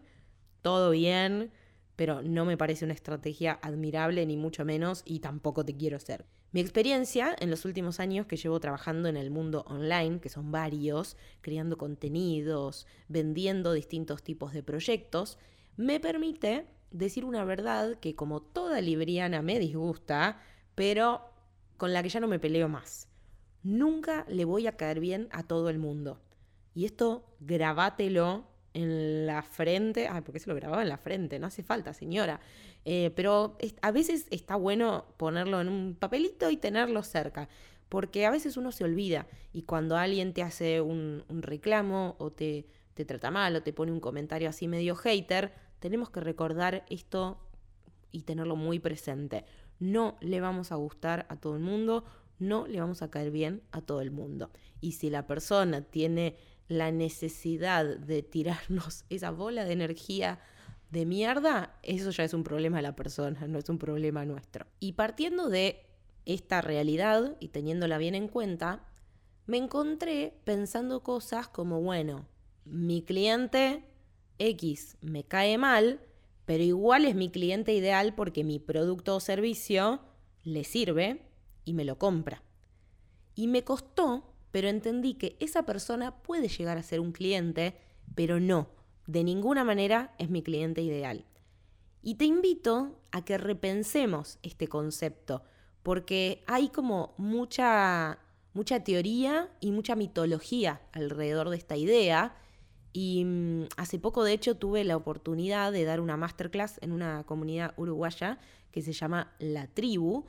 todo 0.61 0.91
bien, 0.91 1.53
pero 1.97 2.23
no 2.23 2.45
me 2.45 2.57
parece 2.57 2.85
una 2.85 2.95
estrategia 2.95 3.59
admirable 3.63 4.27
ni 4.27 4.37
mucho 4.37 4.65
menos 4.65 5.03
y 5.05 5.21
tampoco 5.21 5.65
te 5.65 5.77
quiero 5.77 5.99
ser. 5.99 6.25
Mi 6.53 6.61
experiencia 6.61 7.35
en 7.41 7.51
los 7.51 7.65
últimos 7.65 7.99
años 7.99 8.27
que 8.27 8.37
llevo 8.37 8.61
trabajando 8.61 9.09
en 9.09 9.17
el 9.17 9.31
mundo 9.31 9.65
online, 9.67 10.21
que 10.21 10.29
son 10.29 10.53
varios, 10.53 11.17
creando 11.41 11.77
contenidos, 11.77 12.87
vendiendo 13.09 13.73
distintos 13.73 14.23
tipos 14.23 14.53
de 14.53 14.63
proyectos, 14.63 15.39
me 15.77 15.99
permite 15.99 16.67
decir 16.93 17.25
una 17.25 17.45
verdad 17.45 17.99
que 17.99 18.15
como 18.15 18.41
toda 18.41 18.81
libriana 18.81 19.43
me 19.43 19.59
disgusta, 19.59 20.41
pero 20.77 21.33
con 21.77 21.93
la 21.93 22.03
que 22.03 22.09
ya 22.09 22.21
no 22.21 22.29
me 22.29 22.39
peleo 22.39 22.69
más. 22.69 23.09
Nunca 23.65 24.25
le 24.29 24.45
voy 24.45 24.67
a 24.69 24.77
caer 24.77 25.01
bien 25.01 25.29
a 25.33 25.43
todo 25.43 25.71
el 25.71 25.79
mundo. 25.79 26.21
Y 26.75 26.85
esto 26.85 27.25
grabátelo 27.41 28.47
en 28.75 29.27
la 29.27 29.43
frente. 29.43 30.09
Ay, 30.09 30.21
porque 30.21 30.41
se 30.41 30.49
lo 30.49 30.55
grababa 30.55 30.83
en 30.83 30.89
la 30.89 30.99
frente? 30.99 31.39
No 31.39 31.47
hace 31.47 31.63
falta, 31.63 31.95
señora. 31.95 32.41
Eh, 32.85 33.13
pero 33.17 33.57
a 33.81 33.91
veces 33.93 34.27
está 34.31 34.57
bueno 34.57 35.07
ponerlo 35.17 35.61
en 35.61 35.69
un 35.69 35.95
papelito 35.95 36.51
y 36.51 36.57
tenerlo 36.57 37.03
cerca. 37.03 37.49
Porque 37.89 38.27
a 38.27 38.31
veces 38.31 38.57
uno 38.57 38.73
se 38.73 38.85
olvida 38.85 39.27
y 39.53 39.63
cuando 39.63 39.97
alguien 39.97 40.35
te 40.35 40.43
hace 40.43 40.81
un, 40.81 41.25
reclamo 41.29 42.17
o 42.19 42.33
te, 42.33 42.67
te 42.95 43.05
trata 43.05 43.31
mal 43.31 43.55
o 43.57 43.63
te 43.63 43.73
pone 43.73 43.93
un 43.93 44.01
comentario 44.01 44.49
así 44.49 44.69
medio 44.69 44.97
hater, 44.97 45.53
tenemos 45.79 46.11
que 46.11 46.21
recordar 46.21 46.85
esto 46.89 47.39
y 48.11 48.23
tenerlo 48.23 48.57
muy 48.57 48.79
presente. 48.81 49.45
No 49.79 50.17
le 50.21 50.41
vamos 50.41 50.73
a 50.73 50.77
gustar 50.77 51.27
a 51.29 51.37
todo 51.37 51.55
el 51.55 51.63
mundo, 51.63 52.05
no 52.39 52.67
le 52.67 52.81
vamos 52.81 53.03
a 53.03 53.11
caer 53.11 53.31
bien 53.31 53.63
a 53.71 53.81
todo 53.81 54.01
el 54.01 54.11
mundo. 54.11 54.51
Y 54.81 54.93
si 54.93 55.11
la 55.11 55.27
persona 55.27 55.83
tiene 55.83 56.37
la 56.69 56.91
necesidad 56.91 57.85
de 57.85 58.23
tirarnos 58.23 59.05
esa 59.11 59.31
bola 59.31 59.65
de 59.65 59.73
energía 59.73 60.41
de 60.91 61.07
mierda, 61.07 61.77
eso 61.83 62.11
ya 62.11 62.25
es 62.25 62.35
un 62.35 62.45
problema 62.45 62.77
de 62.77 62.83
la 62.83 62.95
persona, 62.95 63.47
no 63.49 63.59
es 63.59 63.69
un 63.69 63.79
problema 63.79 64.25
nuestro. 64.25 64.67
Y 64.79 64.93
partiendo 64.93 65.49
de 65.49 65.87
esta 66.25 66.61
realidad 66.61 67.37
y 67.41 67.49
teniéndola 67.49 67.99
bien 67.99 68.15
en 68.15 68.29
cuenta, 68.29 68.87
me 69.47 69.59
encontré 69.59 70.41
pensando 70.45 71.03
cosas 71.03 71.49
como, 71.49 71.83
bueno, 71.83 72.27
mi 72.65 73.03
cliente 73.03 73.85
X 74.39 74.97
me 75.01 75.25
cae 75.25 75.59
mal, 75.59 76.01
pero 76.45 76.63
igual 76.63 77.05
es 77.05 77.15
mi 77.15 77.31
cliente 77.31 77.75
ideal 77.75 78.15
porque 78.15 78.45
mi 78.45 78.59
producto 78.59 79.17
o 79.17 79.21
servicio 79.21 80.01
le 80.43 80.65
sirve 80.65 81.23
y 81.65 81.75
me 81.75 81.85
lo 81.85 81.99
compra. 81.99 82.43
Y 83.35 83.49
me 83.49 83.65
costó, 83.65 84.34
pero 84.55 84.69
entendí 84.69 85.15
que 85.15 85.37
esa 85.41 85.65
persona 85.67 86.23
puede 86.23 86.47
llegar 86.47 86.79
a 86.79 86.85
ser 86.85 87.01
un 87.01 87.11
cliente, 87.11 87.75
pero 88.15 88.39
no, 88.39 88.69
de 89.09 89.25
ninguna 89.25 89.65
manera 89.65 90.15
es 90.17 90.31
mi 90.31 90.45
cliente 90.45 90.81
ideal. 90.81 91.25
Y 92.03 92.15
te 92.15 92.27
invito 92.27 93.01
a 93.11 93.25
que 93.25 93.37
repensemos 93.37 94.39
este 94.45 94.69
concepto, 94.69 95.43
porque 95.83 96.45
hay 96.47 96.69
como 96.69 97.15
mucha, 97.19 98.21
mucha 98.53 98.85
teoría 98.85 99.51
y 99.59 99.73
mucha 99.73 99.97
mitología 99.97 100.83
alrededor 100.93 101.51
de 101.51 101.57
esta 101.57 101.77
idea. 101.77 102.37
Y 102.93 103.25
mm, 103.25 103.65
hace 103.77 103.99
poco, 103.99 104.23
de 104.23 104.35
hecho, 104.35 104.57
tuve 104.57 104.85
la 104.85 104.97
oportunidad 104.97 105.73
de 105.73 105.83
dar 105.83 105.99
una 105.99 106.17
masterclass 106.17 106.79
en 106.81 106.93
una 106.93 107.25
comunidad 107.25 107.75
uruguaya 107.77 108.39
que 108.71 108.83
se 108.83 108.93
llama 108.93 109.35
La 109.41 109.67
Tribu, 109.67 110.27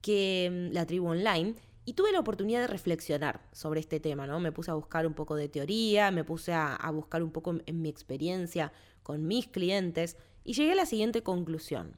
que, 0.00 0.50
mm, 0.50 0.74
la 0.74 0.86
Tribu 0.86 1.06
Online, 1.06 1.54
y 1.84 1.94
tuve 1.94 2.12
la 2.12 2.20
oportunidad 2.20 2.60
de 2.60 2.66
reflexionar 2.66 3.48
sobre 3.52 3.80
este 3.80 4.00
tema, 4.00 4.26
¿no? 4.26 4.38
Me 4.40 4.52
puse 4.52 4.70
a 4.70 4.74
buscar 4.74 5.06
un 5.06 5.14
poco 5.14 5.34
de 5.34 5.48
teoría, 5.48 6.10
me 6.10 6.24
puse 6.24 6.52
a, 6.52 6.78
buscar 6.92 7.22
un 7.22 7.30
poco 7.30 7.54
en, 7.64 7.82
mi 7.82 7.88
experiencia 7.88 8.72
con 9.02 9.26
mis 9.26 9.48
clientes 9.48 10.16
y 10.44 10.52
llegué 10.52 10.72
a 10.72 10.76
la 10.76 10.86
siguiente 10.86 11.22
conclusión. 11.22 11.96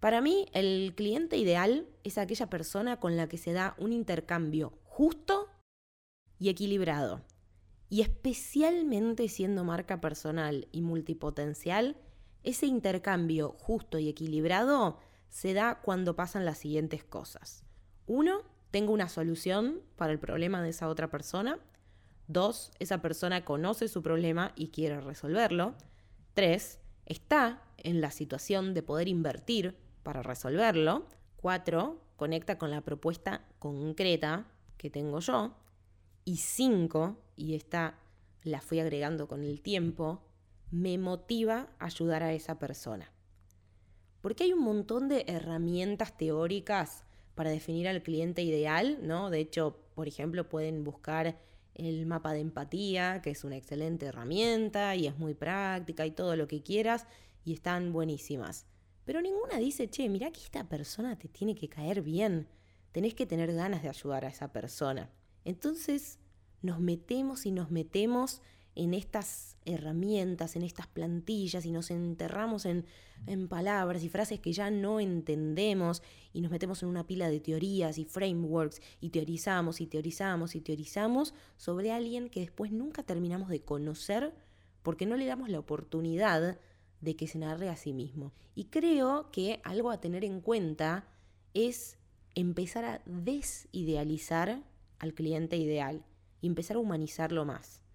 Para 0.00 0.20
mí, 0.20 0.46
el 0.52 0.94
cliente 0.94 1.38
ideal 1.38 1.88
es 2.04 2.18
aquella 2.18 2.50
persona 2.50 3.00
con 3.00 3.16
la 3.16 3.28
que 3.28 3.38
se 3.38 3.52
da 3.52 3.74
un 3.78 3.92
intercambio 3.92 4.78
justo 4.84 5.48
y 6.38 6.50
equilibrado. 6.50 7.22
Y 7.88 8.02
especialmente 8.02 9.28
siendo 9.28 9.64
marca 9.64 10.00
personal 10.00 10.68
y 10.72 10.82
multipotencial, 10.82 11.96
ese 12.42 12.66
intercambio 12.66 13.56
justo 13.58 13.98
y 13.98 14.08
equilibrado 14.08 14.98
se 15.28 15.54
da 15.54 15.80
cuando 15.80 16.14
pasan 16.14 16.44
las 16.44 16.58
siguientes 16.58 17.02
cosas. 17.02 17.64
Uno, 18.06 18.42
tengo 18.76 18.92
una 18.92 19.08
solución 19.08 19.80
para 19.96 20.12
el 20.12 20.18
problema 20.18 20.60
de 20.60 20.68
esa 20.68 20.90
otra 20.90 21.08
persona. 21.08 21.58
Dos, 22.28 22.72
esa 22.78 23.00
persona 23.00 23.42
conoce 23.42 23.88
su 23.88 24.02
problema 24.02 24.52
y 24.54 24.68
quiere 24.68 25.00
resolverlo. 25.00 25.72
Tres, 26.34 26.78
está 27.06 27.62
en 27.78 28.02
la 28.02 28.10
situación 28.10 28.74
de 28.74 28.82
poder 28.82 29.08
invertir 29.08 29.78
para 30.02 30.22
resolverlo. 30.22 31.06
Cuatro, 31.36 32.02
conecta 32.16 32.58
con 32.58 32.70
la 32.70 32.82
propuesta 32.82 33.46
concreta 33.60 34.46
que 34.76 34.90
tengo 34.90 35.20
yo. 35.20 35.56
Y 36.26 36.36
cinco, 36.36 37.16
y 37.34 37.54
esta 37.54 37.98
la 38.42 38.60
fui 38.60 38.78
agregando 38.78 39.26
con 39.26 39.42
el 39.42 39.62
tiempo, 39.62 40.20
me 40.70 40.98
motiva 40.98 41.70
ayudar 41.78 42.22
a 42.22 42.34
esa 42.34 42.58
persona. 42.58 43.10
Porque 44.20 44.44
hay 44.44 44.52
un 44.52 44.62
montón 44.62 45.08
de 45.08 45.24
herramientas 45.28 46.18
teóricas 46.18 47.06
para 47.36 47.50
definir 47.50 47.86
al 47.86 48.02
cliente 48.02 48.42
ideal, 48.42 48.98
¿no? 49.02 49.30
De 49.30 49.38
hecho, 49.38 49.78
por 49.94 50.08
ejemplo, 50.08 50.48
pueden 50.48 50.82
buscar 50.82 51.38
el 51.74 52.06
mapa 52.06 52.32
de 52.32 52.40
empatía, 52.40 53.20
que 53.22 53.30
es 53.30 53.44
una 53.44 53.56
excelente 53.56 54.06
herramienta 54.06 54.96
y 54.96 55.06
es 55.06 55.18
muy 55.18 55.34
práctica 55.34 56.06
y 56.06 56.10
todo 56.10 56.34
lo 56.34 56.48
que 56.48 56.62
quieras, 56.62 57.06
y 57.44 57.52
están 57.52 57.92
buenísimas. 57.92 58.66
Pero 59.04 59.20
ninguna 59.20 59.58
dice, 59.58 59.88
che, 59.88 60.08
mira 60.08 60.32
que 60.32 60.40
esta 60.40 60.68
persona 60.68 61.16
te 61.16 61.28
tiene 61.28 61.54
que 61.54 61.68
caer 61.68 62.02
bien, 62.02 62.48
tenés 62.90 63.14
que 63.14 63.26
tener 63.26 63.54
ganas 63.54 63.82
de 63.82 63.90
ayudar 63.90 64.24
a 64.24 64.28
esa 64.28 64.52
persona. 64.52 65.10
Entonces 65.44 66.18
nos 66.62 66.80
metemos 66.80 67.46
y 67.46 67.52
nos 67.52 67.70
metemos 67.70 68.40
en 68.74 68.94
estas 68.94 69.55
herramientas, 69.66 70.56
en 70.56 70.62
estas 70.62 70.86
plantillas 70.86 71.66
y 71.66 71.72
nos 71.72 71.90
enterramos 71.90 72.64
en, 72.66 72.84
palabras 73.48 74.02
y 74.04 74.08
frases 74.08 74.40
que 74.40 74.52
ya 74.52 74.70
no 74.70 75.00
entendemos 75.00 76.02
y 76.32 76.40
nos 76.40 76.50
metemos 76.50 76.82
en 76.82 76.88
una 76.88 77.06
pila 77.06 77.28
de 77.28 77.40
teorías 77.40 77.98
y 77.98 78.04
frameworks 78.04 78.80
y 79.00 79.10
teorizamos 79.10 79.80
y 79.80 79.86
teorizamos 79.86 80.54
y 80.54 80.60
teorizamos 80.60 81.34
sobre 81.56 81.92
alguien 81.92 82.28
que 82.28 82.40
después 82.40 82.72
nunca 82.72 83.02
terminamos 83.02 83.48
de 83.48 83.62
conocer 83.62 84.34
porque 84.82 85.06
no 85.06 85.16
le 85.16 85.26
damos 85.26 85.48
la 85.48 85.58
oportunidad 85.58 86.58
de 87.00 87.16
que 87.16 87.26
se 87.26 87.38
narre 87.38 87.68
a 87.68 87.76
sí 87.76 87.92
mismo. 87.92 88.32
Y 88.54 88.66
creo 88.66 89.30
que 89.30 89.60
algo 89.64 89.90
a 89.90 90.00
tener 90.00 90.24
en 90.24 90.40
cuenta 90.40 91.06
es 91.54 91.98
empezar 92.34 92.84
a 92.84 93.02
desidealizar 93.06 94.62
al 94.98 95.14
cliente 95.14 95.56
ideal 95.56 96.04
y 96.40 96.46
empezar 96.46 96.76
a 96.76 96.80
humanizarlo 96.80 97.44
más. 97.44 97.85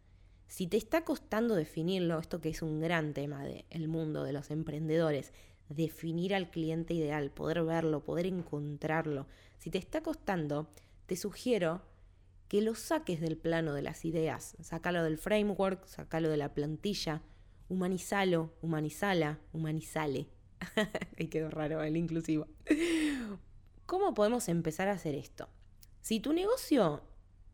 Si 0.51 0.67
te 0.67 0.75
está 0.75 1.05
costando 1.05 1.55
definirlo, 1.55 2.20
esto 2.20 2.41
que 2.41 2.50
es 2.50 2.62
un 2.62 2.81
gran 2.81 3.13
tema 3.13 3.46
del 3.46 3.88
mundo 3.88 4.25
de 4.25 4.34
los 4.34 4.51
emprendedores, 4.51 5.31
definir 5.70 6.36
al 6.36 6.51
cliente 6.51 6.93
ideal, 6.93 7.31
poder 7.31 7.63
verlo, 7.63 8.03
poder 8.03 8.25
encontrarlo, 8.25 9.27
si 9.60 9.70
te 9.70 9.77
está 9.77 10.03
costando, 10.03 10.67
te 11.05 11.15
sugiero 11.15 11.84
que 12.50 12.62
lo 12.62 12.75
saques 12.75 13.22
del 13.22 13.38
plano 13.38 13.74
de 13.74 13.81
las 13.81 14.03
ideas, 14.03 14.58
sácalo 14.60 15.05
del 15.05 15.17
framework, 15.17 15.88
sácalo 15.88 16.27
de 16.27 16.36
la 16.36 16.53
plantilla, 16.53 17.22
humanizalo, 17.70 18.51
humanizala, 18.62 19.39
humanizale. 19.53 20.27
Ahí 21.17 21.27
quedó 21.27 21.50
raro 21.50 21.81
el 21.81 21.96
inclusivo. 21.96 22.48
¿Cómo 23.86 24.13
podemos 24.13 24.50
empezar 24.50 24.89
a 24.89 24.96
hacer 24.96 25.15
esto? 25.15 25.48
Si 26.01 26.20
tu 26.20 26.34
negocio 26.34 27.03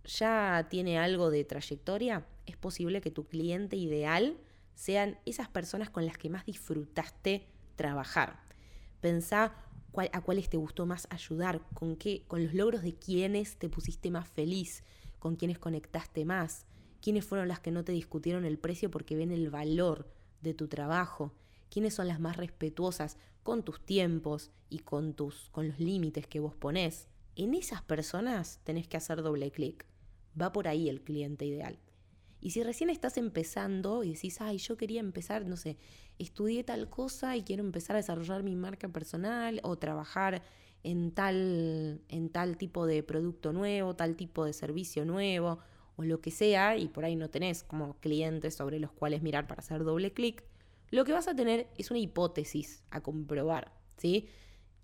ya 0.07 0.67
tiene 0.69 0.97
algo 0.97 1.29
de 1.29 1.43
trayectoria, 1.43 2.25
es 2.45 2.57
posible 2.57 3.01
que 3.01 3.11
tu 3.11 3.27
cliente 3.27 3.75
ideal 3.75 4.37
sean 4.73 5.19
esas 5.25 5.49
personas 5.49 5.89
con 5.89 6.05
las 6.05 6.17
que 6.17 6.29
más 6.29 6.45
disfrutaste 6.45 7.47
trabajar. 7.75 8.39
Pensá 9.01 9.53
a 10.11 10.21
cuáles 10.21 10.49
te 10.49 10.57
gustó 10.57 10.85
más 10.85 11.07
ayudar, 11.09 11.61
con 11.73 11.95
qué, 11.95 12.23
con 12.27 12.43
los 12.43 12.53
logros 12.53 12.83
de 12.83 12.93
quiénes 12.93 13.57
te 13.57 13.69
pusiste 13.69 14.11
más 14.11 14.27
feliz, 14.27 14.83
con 15.19 15.35
quiénes 15.35 15.59
conectaste 15.59 16.23
más, 16.23 16.65
quiénes 17.01 17.25
fueron 17.25 17.47
las 17.47 17.59
que 17.59 17.71
no 17.71 17.83
te 17.83 17.91
discutieron 17.91 18.45
el 18.45 18.59
precio 18.59 18.91
porque 18.91 19.15
ven 19.15 19.31
el 19.31 19.49
valor 19.49 20.07
de 20.41 20.53
tu 20.53 20.67
trabajo, 20.67 21.33
quiénes 21.69 21.95
son 21.95 22.07
las 22.07 22.19
más 22.19 22.37
respetuosas 22.37 23.17
con 23.43 23.63
tus 23.63 23.83
tiempos 23.83 24.51
y 24.69 24.79
con 24.79 25.13
tus 25.13 25.49
con 25.49 25.67
los 25.67 25.79
límites 25.79 26.27
que 26.27 26.39
vos 26.39 26.55
ponés. 26.55 27.07
En 27.35 27.55
esas 27.55 27.81
personas 27.81 28.59
tenés 28.63 28.87
que 28.87 28.97
hacer 28.97 29.21
doble 29.21 29.51
clic. 29.51 29.85
Va 30.39 30.51
por 30.51 30.67
ahí 30.67 30.89
el 30.89 31.01
cliente 31.01 31.45
ideal. 31.45 31.79
Y 32.39 32.51
si 32.51 32.63
recién 32.63 32.89
estás 32.89 33.17
empezando 33.17 34.03
y 34.03 34.13
decís, 34.13 34.39
ay, 34.41 34.57
yo 34.59 34.77
quería 34.77 34.99
empezar, 34.99 35.45
no 35.45 35.57
sé, 35.57 35.77
estudié 36.19 36.63
tal 36.63 36.89
cosa 36.89 37.35
y 37.35 37.43
quiero 37.43 37.63
empezar 37.63 37.95
a 37.95 37.99
desarrollar 37.99 38.43
mi 38.43 38.55
marca 38.55 38.87
personal 38.89 39.59
o 39.63 39.77
trabajar 39.77 40.43
en 40.83 41.11
tal, 41.11 42.01
en 42.09 42.29
tal 42.29 42.57
tipo 42.57 42.85
de 42.85 43.01
producto 43.03 43.53
nuevo, 43.53 43.95
tal 43.95 44.15
tipo 44.15 44.45
de 44.45 44.53
servicio 44.53 45.03
nuevo 45.03 45.59
o 45.95 46.03
lo 46.03 46.21
que 46.21 46.29
sea, 46.29 46.77
y 46.77 46.87
por 46.87 47.05
ahí 47.05 47.15
no 47.15 47.29
tenés 47.29 47.63
como 47.63 47.99
clientes 47.99 48.53
sobre 48.53 48.79
los 48.79 48.91
cuales 48.91 49.23
mirar 49.23 49.47
para 49.47 49.61
hacer 49.61 49.83
doble 49.83 50.13
clic, 50.13 50.43
lo 50.91 51.03
que 51.03 51.11
vas 51.11 51.27
a 51.27 51.35
tener 51.35 51.67
es 51.75 51.89
una 51.89 51.99
hipótesis 51.99 52.83
a 52.91 53.01
comprobar, 53.01 53.73
¿sí? 53.97 54.27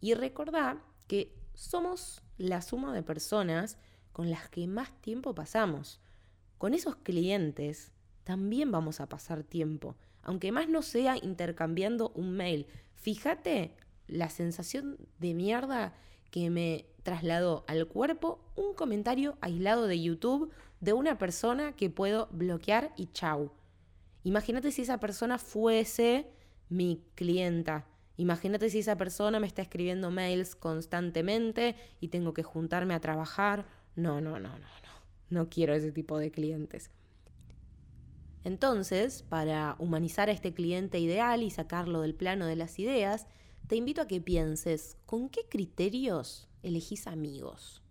Y 0.02 0.16
recordá 0.16 0.84
que 1.08 1.36
somos 1.54 2.24
la 2.38 2.64
suma 2.64 2.94
de 2.94 3.04
personas 3.04 3.78
con 4.14 4.30
las 4.30 4.48
que 4.48 4.68
más 4.68 4.92
tiempo 5.02 5.36
pasamos. 5.36 6.00
Con 6.58 6.74
esos 6.74 6.96
clientes 6.96 7.92
también 8.24 8.72
vamos 8.72 9.02
a 9.02 9.10
pasar 9.10 9.44
tiempo, 9.44 9.98
aunque 10.22 10.54
más 10.54 10.70
no 10.70 10.82
sea 10.82 11.18
intercambiando 11.18 12.12
un 12.16 12.32
mail. 12.32 12.68
Fíjate 12.96 13.76
la 14.08 14.30
sensación 14.30 14.98
de 15.20 15.34
mierda 15.34 15.94
que 16.32 16.50
me 16.50 16.86
trasladó 17.04 17.66
al 17.68 17.88
cuerpo 17.88 18.40
un 18.56 18.74
comentario 18.74 19.38
aislado 19.42 19.88
de 19.88 20.02
YouTube 20.02 20.52
de 20.80 20.94
una 20.94 21.18
persona 21.18 21.74
que 21.74 21.90
puedo 21.90 22.28
bloquear 22.32 22.94
y 22.96 23.08
chau. 23.08 23.52
Imagínate 24.24 24.72
si 24.72 24.84
esa 24.84 25.00
persona 25.00 25.38
fuese 25.38 26.28
mi 26.70 27.04
clienta. 27.16 27.86
Imagínate 28.16 28.70
si 28.70 28.80
esa 28.80 28.98
persona 28.98 29.40
me 29.40 29.48
está 29.48 29.62
escribiendo 29.62 30.12
mails 30.12 30.56
constantemente 30.56 31.76
y 32.00 32.08
tengo 32.08 32.34
que 32.34 32.44
juntarme 32.44 32.94
a 32.94 33.00
trabajar. 33.00 33.66
No, 33.96 34.22
no, 34.22 34.40
no, 34.40 34.50
no. 34.50 34.74
No 35.30 35.50
quiero 35.50 35.74
ese 35.74 35.92
tipo 35.92 36.18
de 36.18 36.32
clientes. 36.32 36.92
Entonces, 38.44 39.24
para 39.24 39.76
humanizar 39.80 40.30
a 40.30 40.34
este 40.34 40.54
cliente 40.54 41.00
ideal 41.00 41.44
y 41.44 41.50
sacarlo 41.50 42.02
del 42.02 42.14
plano 42.14 42.46
de 42.46 42.56
las 42.56 42.78
ideas, 42.78 43.28
te 43.68 43.78
invito 43.78 44.02
a 44.02 44.08
que 44.08 44.20
pienses 44.20 44.98
con 45.06 45.30
qué 45.30 45.48
criterios 45.50 46.50
elegís 46.62 47.08
amigos. 47.08 47.82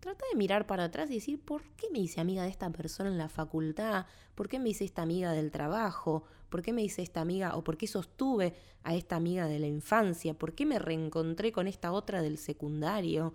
Trata 0.00 0.24
de 0.30 0.36
mirar 0.36 0.66
para 0.66 0.84
atrás 0.84 1.10
y 1.10 1.14
decir, 1.14 1.40
¿por 1.40 1.62
qué 1.76 1.88
me 1.90 1.98
hice 1.98 2.20
amiga 2.20 2.42
de 2.42 2.50
esta 2.50 2.68
persona 2.70 3.08
en 3.08 3.16
la 3.16 3.30
facultad? 3.30 4.04
¿Por 4.34 4.48
qué 4.48 4.58
me 4.58 4.68
hice 4.68 4.84
esta 4.84 5.00
amiga 5.00 5.32
del 5.32 5.50
trabajo? 5.50 6.24
¿Por 6.50 6.60
qué 6.60 6.74
me 6.74 6.82
hice 6.82 7.00
esta 7.00 7.22
amiga 7.22 7.56
o 7.56 7.64
por 7.64 7.78
qué 7.78 7.86
sostuve 7.86 8.54
a 8.82 8.94
esta 8.94 9.16
amiga 9.16 9.48
de 9.48 9.58
la 9.58 9.66
infancia? 9.66 10.34
¿Por 10.34 10.54
qué 10.54 10.66
me 10.66 10.78
reencontré 10.78 11.52
con 11.52 11.66
esta 11.66 11.90
otra 11.90 12.20
del 12.20 12.36
secundario? 12.36 13.32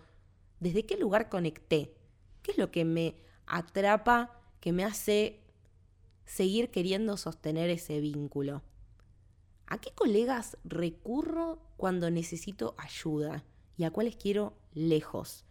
¿Desde 0.60 0.86
qué 0.86 0.98
lugar 0.98 1.30
conecté? 1.30 1.96
¿Qué 2.42 2.52
es 2.52 2.58
lo 2.58 2.72
que 2.72 2.86
me 2.86 3.16
atrapa, 3.46 4.42
que 4.60 4.72
me 4.72 4.84
hace 4.84 5.42
seguir 6.26 6.70
queriendo 6.70 7.18
sostener 7.18 7.70
ese 7.70 8.00
vínculo? 8.00 8.62
¿A 9.68 9.80
qué 9.80 9.92
colegas 9.92 10.58
recurro 10.64 11.60
cuando 11.78 12.10
necesito 12.10 12.76
ayuda 12.78 13.46
y 13.78 13.84
a 13.84 13.92
cuáles 13.92 14.16
quiero 14.16 14.58
lejos? 14.74 15.46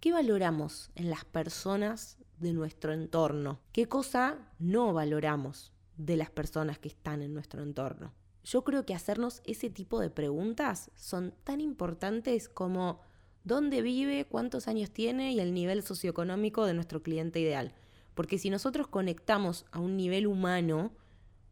¿Qué 0.00 0.12
valoramos 0.12 0.90
en 0.96 1.08
las 1.08 1.24
personas 1.24 2.18
de 2.38 2.52
nuestro 2.52 2.92
entorno? 2.92 3.60
¿Qué 3.72 3.88
cosa 3.88 4.52
no 4.58 4.92
valoramos 4.92 5.72
de 5.96 6.16
las 6.16 6.30
personas 6.30 6.78
que 6.78 6.88
están 6.88 7.22
en 7.22 7.32
nuestro 7.32 7.62
entorno? 7.62 8.12
Yo 8.42 8.64
creo 8.64 8.84
que 8.84 8.94
hacernos 8.94 9.40
ese 9.46 9.70
tipo 9.70 10.00
de 10.00 10.10
preguntas 10.10 10.90
son 10.94 11.32
tan 11.44 11.62
importantes 11.62 12.50
como 12.50 13.00
dónde 13.44 13.82
vive, 13.82 14.24
cuántos 14.24 14.66
años 14.68 14.90
tiene 14.90 15.32
y 15.32 15.40
el 15.40 15.54
nivel 15.54 15.82
socioeconómico 15.82 16.66
de 16.66 16.74
nuestro 16.74 17.02
cliente 17.02 17.40
ideal. 17.40 17.74
Porque 18.14 18.38
si 18.38 18.50
nosotros 18.50 18.88
conectamos 18.88 19.66
a 19.70 19.78
un 19.78 19.96
nivel 19.96 20.26
humano 20.26 20.92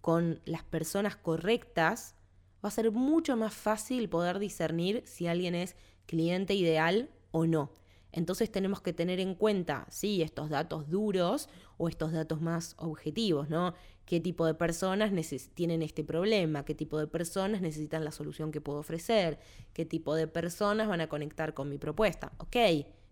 con 0.01 0.41
las 0.45 0.65
personas 0.65 1.17
correctas, 1.17 2.17
va 2.65 2.69
a 2.69 2.73
ser 2.73 2.91
mucho 2.91 3.37
más 3.37 3.55
fácil 3.55 4.09
poder 4.09 4.39
discernir 4.39 5.03
si 5.07 5.27
alguien 5.27 5.55
es 5.55 5.77
cliente 6.07 6.55
ideal 6.55 7.11
o 7.31 7.47
no. 7.47 7.71
Entonces 8.11 8.51
tenemos 8.53 8.83
que 8.83 8.93
tener 8.93 9.21
en 9.21 9.35
cuenta, 9.35 9.87
sí, 9.91 10.23
estos 10.23 10.51
datos 10.51 10.89
duros 10.91 11.49
o 11.83 11.89
estos 11.89 12.13
datos 12.13 12.41
más 12.41 12.77
objetivos, 12.79 13.51
¿no? 13.51 13.75
¿Qué 14.05 14.21
tipo 14.21 14.47
de 14.47 14.55
personas 14.55 15.11
tienen 15.53 15.83
este 15.83 16.05
problema? 16.05 16.65
¿Qué 16.65 16.77
tipo 16.77 16.97
de 16.97 17.09
personas 17.09 17.61
necesitan 17.61 18.05
la 18.05 18.13
solución 18.13 18.53
que 18.53 18.61
puedo 18.61 18.79
ofrecer? 18.79 19.41
¿Qué 19.73 19.85
tipo 19.85 20.15
de 20.15 20.29
personas 20.29 20.87
van 20.87 21.01
a 21.01 21.09
conectar 21.09 21.55
con 21.55 21.69
mi 21.69 21.79
propuesta? 21.79 22.31
Ok, 22.39 22.57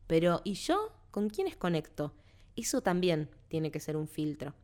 pero 0.06 0.40
¿y 0.44 0.52
yo 0.54 0.92
con 1.10 1.30
quiénes 1.30 1.56
conecto? 1.56 2.14
Eso 2.54 2.80
también 2.80 3.28
tiene 3.48 3.72
que 3.72 3.80
ser 3.80 3.96
un 3.96 4.06
filtro. 4.06 4.54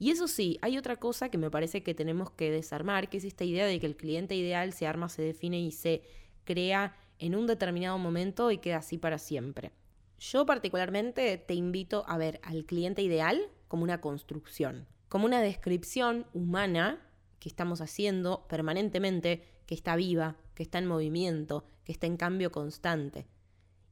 Y 0.00 0.10
eso 0.10 0.26
sí, 0.26 0.58
hay 0.60 0.76
otra 0.76 0.96
cosa 0.96 1.28
que 1.28 1.38
me 1.38 1.48
parece 1.48 1.84
que 1.84 1.94
tenemos 1.94 2.32
que 2.32 2.50
desarmar, 2.50 3.08
que 3.08 3.18
es 3.18 3.24
esta 3.24 3.44
idea 3.44 3.66
de 3.66 3.78
que 3.78 3.86
el 3.86 3.96
cliente 3.96 4.34
ideal 4.34 4.72
se 4.72 4.88
arma, 4.88 5.08
se 5.08 5.22
define 5.22 5.60
y 5.60 5.70
se 5.70 6.02
crea 6.42 6.96
en 7.20 7.36
un 7.36 7.46
determinado 7.46 7.98
momento 7.98 8.50
y 8.50 8.58
queda 8.58 8.78
así 8.78 8.98
para 8.98 9.18
siempre. 9.18 9.70
Yo 10.18 10.46
particularmente 10.46 11.36
te 11.38 11.54
invito 11.54 12.04
a 12.06 12.18
ver 12.18 12.40
al 12.42 12.64
cliente 12.64 13.02
ideal 13.02 13.48
como 13.68 13.82
una 13.82 14.00
construcción, 14.00 14.86
como 15.08 15.26
una 15.26 15.40
descripción 15.40 16.26
humana 16.32 17.00
que 17.38 17.48
estamos 17.48 17.80
haciendo 17.80 18.46
permanentemente, 18.48 19.44
que 19.66 19.74
está 19.74 19.96
viva, 19.96 20.36
que 20.54 20.62
está 20.62 20.78
en 20.78 20.86
movimiento, 20.86 21.64
que 21.84 21.92
está 21.92 22.06
en 22.06 22.16
cambio 22.16 22.50
constante. 22.52 23.26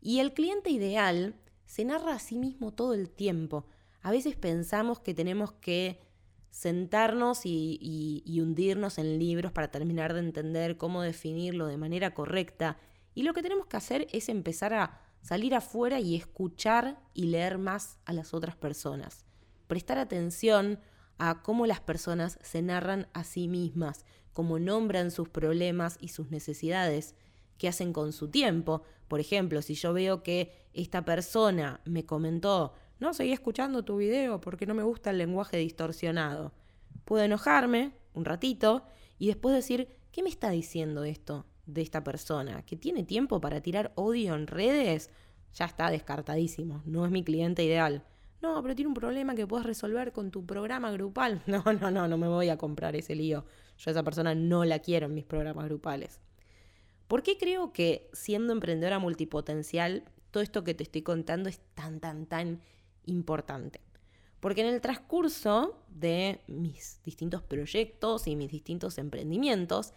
Y 0.00 0.20
el 0.20 0.32
cliente 0.32 0.70
ideal 0.70 1.34
se 1.66 1.84
narra 1.84 2.14
a 2.14 2.18
sí 2.18 2.38
mismo 2.38 2.72
todo 2.72 2.94
el 2.94 3.10
tiempo. 3.10 3.66
A 4.00 4.10
veces 4.10 4.36
pensamos 4.36 5.00
que 5.00 5.14
tenemos 5.14 5.52
que 5.52 6.00
sentarnos 6.50 7.42
y, 7.44 8.22
hundirnos 8.40 8.98
en 8.98 9.18
libros 9.18 9.52
para 9.52 9.70
terminar 9.70 10.12
de 10.12 10.20
entender 10.20 10.76
cómo 10.76 11.02
definirlo 11.02 11.66
de 11.66 11.78
manera 11.78 12.12
correcta 12.14 12.78
y 13.14 13.22
lo 13.22 13.32
que 13.32 13.42
tenemos 13.42 13.66
que 13.66 13.76
hacer 13.76 14.06
es 14.12 14.28
empezar 14.28 14.74
a 14.74 15.01
salir 15.22 15.54
afuera 15.54 16.00
y 16.00 16.16
escuchar 16.16 17.00
y 17.14 17.24
leer 17.26 17.58
más 17.58 17.98
a 18.04 18.12
las 18.12 18.34
otras 18.34 18.56
personas. 18.56 19.24
Prestar 19.68 19.98
atención 19.98 20.80
a 21.18 21.42
cómo 21.42 21.66
las 21.66 21.80
personas 21.80 22.38
se 22.42 22.60
narran 22.60 23.08
a 23.14 23.24
sí 23.24 23.48
mismas, 23.48 24.04
cómo 24.32 24.58
nombran 24.58 25.10
sus 25.10 25.28
problemas 25.28 25.96
y 26.00 26.08
sus 26.08 26.30
necesidades, 26.30 27.14
qué 27.58 27.68
hacen 27.68 27.92
con 27.92 28.12
su 28.12 28.28
tiempo. 28.28 28.82
Por 29.08 29.20
ejemplo, 29.20 29.62
si 29.62 29.74
yo 29.74 29.92
veo 29.92 30.22
que 30.22 30.52
esta 30.74 31.04
persona 31.04 31.80
me 31.84 32.04
comentó, 32.04 32.74
no, 32.98 33.14
seguí 33.14 33.32
escuchando 33.32 33.84
tu 33.84 33.96
video 33.96 34.40
porque 34.40 34.66
no 34.66 34.74
me 34.74 34.82
gusta 34.82 35.10
el 35.10 35.18
lenguaje 35.18 35.56
distorsionado. 35.58 36.52
Puedo 37.04 37.24
enojarme 37.24 37.92
un 38.14 38.24
ratito 38.24 38.84
y 39.18 39.28
después 39.28 39.54
decir, 39.54 39.88
¿qué 40.10 40.22
me 40.22 40.28
está 40.28 40.50
diciendo 40.50 41.04
esto? 41.04 41.46
De 41.66 41.82
esta 41.82 42.02
persona 42.02 42.62
que 42.64 42.76
tiene 42.76 43.04
tiempo 43.04 43.40
para 43.40 43.60
tirar 43.60 43.92
odio 43.94 44.34
en 44.34 44.46
redes, 44.46 45.10
ya 45.54 45.66
está 45.66 45.90
descartadísimo, 45.90 46.82
no 46.84 47.04
es 47.04 47.10
mi 47.10 47.24
cliente 47.24 47.64
ideal. 47.64 48.04
No, 48.40 48.60
pero 48.60 48.74
tiene 48.74 48.88
un 48.88 48.94
problema 48.94 49.36
que 49.36 49.46
puedes 49.46 49.64
resolver 49.64 50.12
con 50.12 50.32
tu 50.32 50.44
programa 50.44 50.90
grupal. 50.90 51.42
No, 51.46 51.62
no, 51.64 51.90
no, 51.90 52.08
no 52.08 52.18
me 52.18 52.26
voy 52.26 52.48
a 52.48 52.58
comprar 52.58 52.96
ese 52.96 53.14
lío. 53.14 53.44
Yo 53.78 53.90
a 53.90 53.92
esa 53.92 54.02
persona 54.02 54.34
no 54.34 54.64
la 54.64 54.80
quiero 54.80 55.06
en 55.06 55.14
mis 55.14 55.24
programas 55.24 55.66
grupales. 55.66 56.20
¿Por 57.06 57.22
qué 57.22 57.38
creo 57.38 57.72
que 57.72 58.10
siendo 58.12 58.52
emprendedora 58.52 58.98
multipotencial, 58.98 60.04
todo 60.30 60.42
esto 60.42 60.64
que 60.64 60.74
te 60.74 60.82
estoy 60.82 61.02
contando 61.02 61.48
es 61.48 61.60
tan, 61.74 62.00
tan, 62.00 62.26
tan 62.26 62.60
importante? 63.04 63.80
Porque 64.40 64.62
en 64.62 64.68
el 64.68 64.80
transcurso 64.80 65.78
de 65.88 66.40
mis 66.48 67.00
distintos 67.04 67.42
proyectos 67.42 68.26
y 68.26 68.34
mis 68.34 68.50
distintos 68.50 68.98
emprendimientos, 68.98 69.92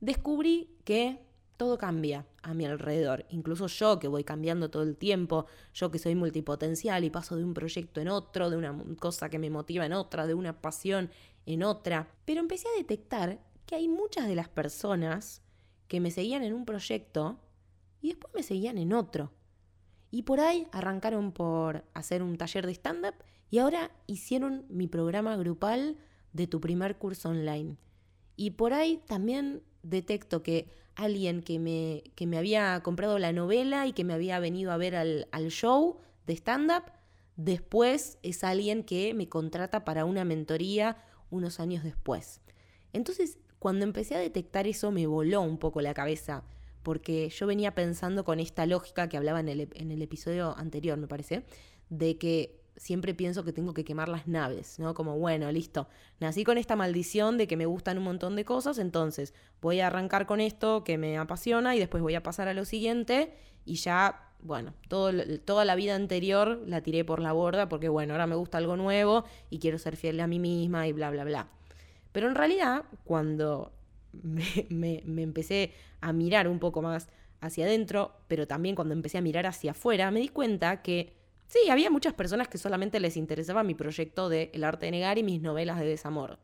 descubrí 0.00 0.76
que 0.84 1.20
todo 1.56 1.76
cambia 1.76 2.26
a 2.42 2.54
mi 2.54 2.64
alrededor. 2.64 3.26
Incluso 3.28 3.66
yo 3.66 3.98
que 3.98 4.08
voy 4.08 4.24
cambiando 4.24 4.70
todo 4.70 4.82
el 4.82 4.96
tiempo, 4.96 5.44
yo 5.74 5.90
que 5.90 5.98
soy 5.98 6.14
multipotencial 6.14 7.04
y 7.04 7.10
paso 7.10 7.36
de 7.36 7.44
un 7.44 7.52
proyecto 7.52 8.00
en 8.00 8.08
otro, 8.08 8.48
de 8.48 8.56
una 8.56 8.74
cosa 8.98 9.28
que 9.28 9.38
me 9.38 9.50
motiva 9.50 9.84
en 9.84 9.92
otra, 9.92 10.26
de 10.26 10.32
una 10.32 10.60
pasión 10.60 11.10
en 11.44 11.62
otra. 11.62 12.08
Pero 12.24 12.40
empecé 12.40 12.66
a 12.68 12.78
detectar 12.78 13.40
que 13.66 13.74
hay 13.74 13.88
muchas 13.88 14.26
de 14.26 14.36
las 14.36 14.48
personas 14.48 15.42
que 15.86 16.00
me 16.00 16.10
seguían 16.10 16.42
en 16.44 16.54
un 16.54 16.64
proyecto 16.64 17.38
y 18.00 18.08
después 18.08 18.32
me 18.34 18.42
seguían 18.42 18.78
en 18.78 18.94
otro. 18.94 19.30
Y 20.10 20.22
por 20.22 20.40
ahí 20.40 20.66
arrancaron 20.72 21.30
por 21.32 21.84
hacer 21.92 22.22
un 22.22 22.38
taller 22.38 22.66
de 22.66 22.72
stand-up 22.72 23.14
y 23.50 23.58
ahora 23.58 23.90
hicieron 24.06 24.64
mi 24.70 24.86
programa 24.86 25.36
grupal 25.36 25.98
de 26.32 26.46
tu 26.46 26.60
primer 26.60 26.96
curso 26.96 27.28
online. 27.28 27.76
Y 28.36 28.52
por 28.52 28.72
ahí 28.72 29.02
también 29.06 29.62
detecto 29.82 30.42
que 30.42 30.68
alguien 30.94 31.42
que 31.42 31.58
me, 31.58 32.04
que 32.14 32.26
me 32.26 32.38
había 32.38 32.80
comprado 32.82 33.18
la 33.18 33.32
novela 33.32 33.86
y 33.86 33.92
que 33.92 34.04
me 34.04 34.12
había 34.12 34.38
venido 34.38 34.72
a 34.72 34.76
ver 34.76 34.96
al, 34.96 35.28
al 35.32 35.48
show 35.48 35.98
de 36.26 36.34
stand-up, 36.34 36.84
después 37.36 38.18
es 38.22 38.44
alguien 38.44 38.84
que 38.84 39.14
me 39.14 39.28
contrata 39.28 39.84
para 39.84 40.04
una 40.04 40.24
mentoría 40.24 40.98
unos 41.30 41.60
años 41.60 41.84
después. 41.84 42.40
Entonces, 42.92 43.38
cuando 43.58 43.84
empecé 43.84 44.16
a 44.16 44.18
detectar 44.18 44.66
eso, 44.66 44.90
me 44.90 45.06
voló 45.06 45.40
un 45.42 45.58
poco 45.58 45.80
la 45.80 45.94
cabeza, 45.94 46.44
porque 46.82 47.28
yo 47.28 47.46
venía 47.46 47.74
pensando 47.74 48.24
con 48.24 48.40
esta 48.40 48.66
lógica 48.66 49.08
que 49.08 49.16
hablaba 49.16 49.40
en 49.40 49.48
el, 49.48 49.68
en 49.74 49.90
el 49.90 50.02
episodio 50.02 50.56
anterior, 50.56 50.98
me 50.98 51.06
parece, 51.06 51.44
de 51.88 52.18
que 52.18 52.59
siempre 52.80 53.12
pienso 53.12 53.44
que 53.44 53.52
tengo 53.52 53.74
que 53.74 53.84
quemar 53.84 54.08
las 54.08 54.26
naves, 54.26 54.78
¿no? 54.78 54.94
Como, 54.94 55.18
bueno, 55.18 55.52
listo, 55.52 55.86
nací 56.18 56.44
con 56.44 56.56
esta 56.56 56.76
maldición 56.76 57.36
de 57.36 57.46
que 57.46 57.58
me 57.58 57.66
gustan 57.66 57.98
un 57.98 58.04
montón 58.04 58.36
de 58.36 58.46
cosas, 58.46 58.78
entonces 58.78 59.34
voy 59.60 59.80
a 59.80 59.88
arrancar 59.88 60.24
con 60.24 60.40
esto 60.40 60.82
que 60.82 60.96
me 60.96 61.18
apasiona 61.18 61.76
y 61.76 61.78
después 61.78 62.02
voy 62.02 62.14
a 62.14 62.22
pasar 62.22 62.48
a 62.48 62.54
lo 62.54 62.64
siguiente 62.64 63.34
y 63.66 63.74
ya, 63.74 64.32
bueno, 64.40 64.72
toda 64.88 65.64
la 65.66 65.74
vida 65.74 65.94
anterior 65.94 66.62
la 66.66 66.80
tiré 66.80 67.04
por 67.04 67.20
la 67.20 67.32
borda 67.32 67.68
porque, 67.68 67.90
bueno, 67.90 68.14
ahora 68.14 68.26
me 68.26 68.34
gusta 68.34 68.56
algo 68.56 68.78
nuevo 68.78 69.24
y 69.50 69.58
quiero 69.58 69.78
ser 69.78 69.98
fiel 69.98 70.18
a 70.18 70.26
mí 70.26 70.38
misma 70.38 70.88
y 70.88 70.92
bla, 70.92 71.10
bla, 71.10 71.24
bla. 71.24 71.48
Pero 72.12 72.28
en 72.28 72.34
realidad, 72.34 72.86
cuando 73.04 73.74
me, 74.22 75.02
me 75.04 75.22
empecé 75.22 75.74
a 76.00 76.14
mirar 76.14 76.48
un 76.48 76.58
poco 76.58 76.80
más 76.80 77.10
hacia 77.42 77.66
adentro, 77.66 78.16
pero 78.26 78.46
también 78.46 78.74
cuando 78.74 78.94
empecé 78.94 79.18
a 79.18 79.22
mirar 79.22 79.46
hacia 79.46 79.72
afuera, 79.72 80.10
me 80.10 80.20
di 80.20 80.28
cuenta 80.28 80.80
que 80.80 81.19
Sí, 81.50 81.68
había 81.68 81.90
muchas 81.90 82.14
personas 82.14 82.46
que 82.46 82.58
solamente 82.58 83.00
les 83.00 83.16
interesaba 83.16 83.64
mi 83.64 83.74
proyecto 83.74 84.28
de 84.28 84.52
El 84.54 84.62
arte 84.62 84.86
de 84.86 84.92
negar 84.92 85.18
y 85.18 85.24
mis 85.24 85.42
novelas 85.42 85.80
de 85.80 85.84
desamor. 85.84 86.38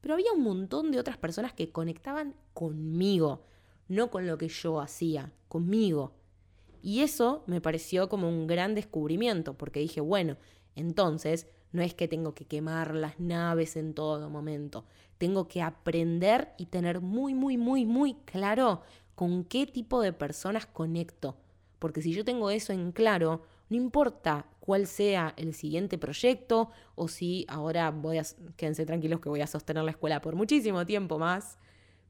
Pero 0.00 0.14
había 0.14 0.32
un 0.32 0.42
montón 0.42 0.90
de 0.90 0.98
otras 0.98 1.18
personas 1.18 1.52
que 1.52 1.70
conectaban 1.70 2.34
conmigo, 2.54 3.44
no 3.88 4.10
con 4.10 4.26
lo 4.26 4.38
que 4.38 4.48
yo 4.48 4.80
hacía, 4.80 5.30
conmigo. 5.48 6.14
Y 6.80 7.00
eso 7.00 7.44
me 7.46 7.60
pareció 7.60 8.08
como 8.08 8.30
un 8.30 8.46
gran 8.46 8.74
descubrimiento, 8.74 9.58
porque 9.58 9.80
dije, 9.80 10.00
bueno, 10.00 10.38
entonces 10.74 11.46
no 11.72 11.82
es 11.82 11.92
que 11.92 12.08
tengo 12.08 12.32
que 12.34 12.46
quemar 12.46 12.94
las 12.94 13.20
naves 13.20 13.76
en 13.76 13.92
todo 13.92 14.30
momento, 14.30 14.86
tengo 15.18 15.48
que 15.48 15.60
aprender 15.60 16.54
y 16.56 16.64
tener 16.64 17.02
muy, 17.02 17.34
muy, 17.34 17.58
muy, 17.58 17.84
muy 17.84 18.14
claro 18.24 18.80
con 19.14 19.44
qué 19.44 19.66
tipo 19.66 20.00
de 20.00 20.14
personas 20.14 20.64
conecto. 20.64 21.36
Porque 21.78 22.00
si 22.00 22.14
yo 22.14 22.24
tengo 22.24 22.50
eso 22.50 22.72
en 22.72 22.92
claro, 22.92 23.42
no 23.70 23.76
importa 23.76 24.46
cuál 24.58 24.86
sea 24.86 25.32
el 25.36 25.54
siguiente 25.54 25.96
proyecto 25.96 26.70
o 26.96 27.08
si 27.08 27.46
ahora 27.48 27.90
voy 27.90 28.18
a, 28.18 28.24
quédense 28.56 28.84
tranquilos 28.84 29.20
que 29.20 29.28
voy 29.28 29.40
a 29.40 29.46
sostener 29.46 29.84
la 29.84 29.92
escuela 29.92 30.20
por 30.20 30.36
muchísimo 30.36 30.84
tiempo 30.84 31.18
más, 31.18 31.56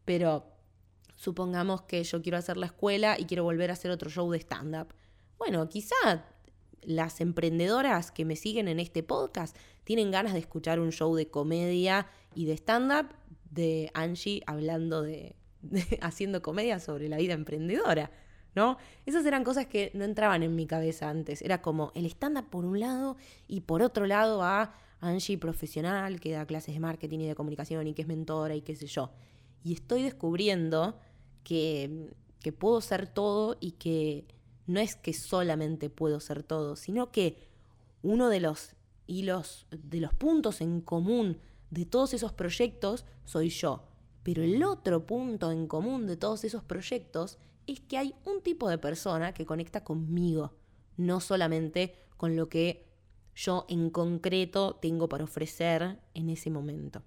pero 0.04 0.46
supongamos 1.16 1.82
que 1.82 2.02
yo 2.02 2.22
quiero 2.22 2.38
hacer 2.38 2.56
la 2.56 2.66
escuela 2.66 3.16
y 3.18 3.26
quiero 3.26 3.44
volver 3.44 3.70
a 3.70 3.74
hacer 3.74 3.90
otro 3.90 4.10
show 4.10 4.30
de 4.30 4.38
stand-up. 4.38 4.94
Bueno, 5.38 5.68
quizá 5.68 6.24
las 6.82 7.20
emprendedoras 7.20 8.10
que 8.10 8.24
me 8.24 8.36
siguen 8.36 8.66
en 8.66 8.80
este 8.80 9.02
podcast 9.02 9.54
tienen 9.84 10.10
ganas 10.10 10.32
de 10.32 10.38
escuchar 10.38 10.80
un 10.80 10.92
show 10.92 11.14
de 11.14 11.28
comedia 11.28 12.06
y 12.34 12.46
de 12.46 12.54
stand-up 12.54 13.14
de 13.50 13.90
Angie 13.92 14.42
hablando 14.46 15.02
de 15.02 15.36
haciendo 16.00 16.40
comedia 16.40 16.78
sobre 16.80 17.08
la 17.10 17.18
vida 17.18 17.34
emprendedora. 17.34 18.10
Esas 19.06 19.24
eran 19.24 19.44
cosas 19.44 19.66
que 19.66 19.90
no 19.94 20.04
entraban 20.04 20.42
en 20.42 20.54
mi 20.54 20.66
cabeza 20.66 21.08
antes. 21.08 21.42
Era 21.42 21.62
como 21.62 21.92
el 21.94 22.06
estándar 22.06 22.50
por 22.50 22.64
un 22.64 22.80
lado 22.80 23.16
y 23.48 23.60
por 23.60 23.82
otro 23.82 24.06
lado 24.06 24.42
a 24.42 24.74
Angie 25.00 25.38
profesional 25.38 26.20
que 26.20 26.32
da 26.32 26.46
clases 26.46 26.74
de 26.74 26.80
marketing 26.80 27.20
y 27.20 27.26
de 27.26 27.34
comunicación 27.34 27.86
y 27.86 27.94
que 27.94 28.02
es 28.02 28.08
mentora 28.08 28.54
y 28.54 28.62
qué 28.62 28.76
sé 28.76 28.86
yo. 28.86 29.10
Y 29.64 29.72
estoy 29.72 30.02
descubriendo 30.02 30.98
que, 31.44 32.10
que 32.40 32.52
puedo 32.52 32.80
ser 32.80 33.06
todo 33.06 33.56
y 33.60 33.72
que 33.72 34.26
no 34.66 34.80
es 34.80 34.96
que 34.96 35.12
solamente 35.12 35.90
puedo 35.90 36.20
ser 36.20 36.42
todo, 36.42 36.76
sino 36.76 37.10
que 37.10 37.48
uno 38.02 38.28
de 38.28 38.40
los 38.40 38.74
hilos, 39.06 39.66
de 39.70 40.00
los 40.00 40.14
puntos 40.14 40.60
en 40.60 40.80
común 40.80 41.38
de 41.70 41.84
todos 41.84 42.14
esos 42.14 42.32
proyectos 42.32 43.04
soy 43.24 43.48
yo. 43.48 43.84
Pero 44.22 44.42
el 44.42 44.62
otro 44.62 45.06
punto 45.06 45.50
en 45.50 45.66
común 45.66 46.06
de 46.06 46.16
todos 46.16 46.44
esos 46.44 46.62
proyectos 46.62 47.38
es 47.66 47.80
que 47.80 47.98
hay 47.98 48.14
un 48.24 48.42
tipo 48.42 48.68
de 48.68 48.78
persona 48.78 49.32
que 49.32 49.46
conecta 49.46 49.84
conmigo, 49.84 50.54
no 50.96 51.20
solamente 51.20 51.94
con 52.16 52.36
lo 52.36 52.48
que 52.48 52.86
yo 53.34 53.64
en 53.68 53.90
concreto 53.90 54.76
tengo 54.76 55.08
para 55.08 55.24
ofrecer 55.24 55.98
en 56.14 56.30
ese 56.30 56.50
momento. 56.50 57.02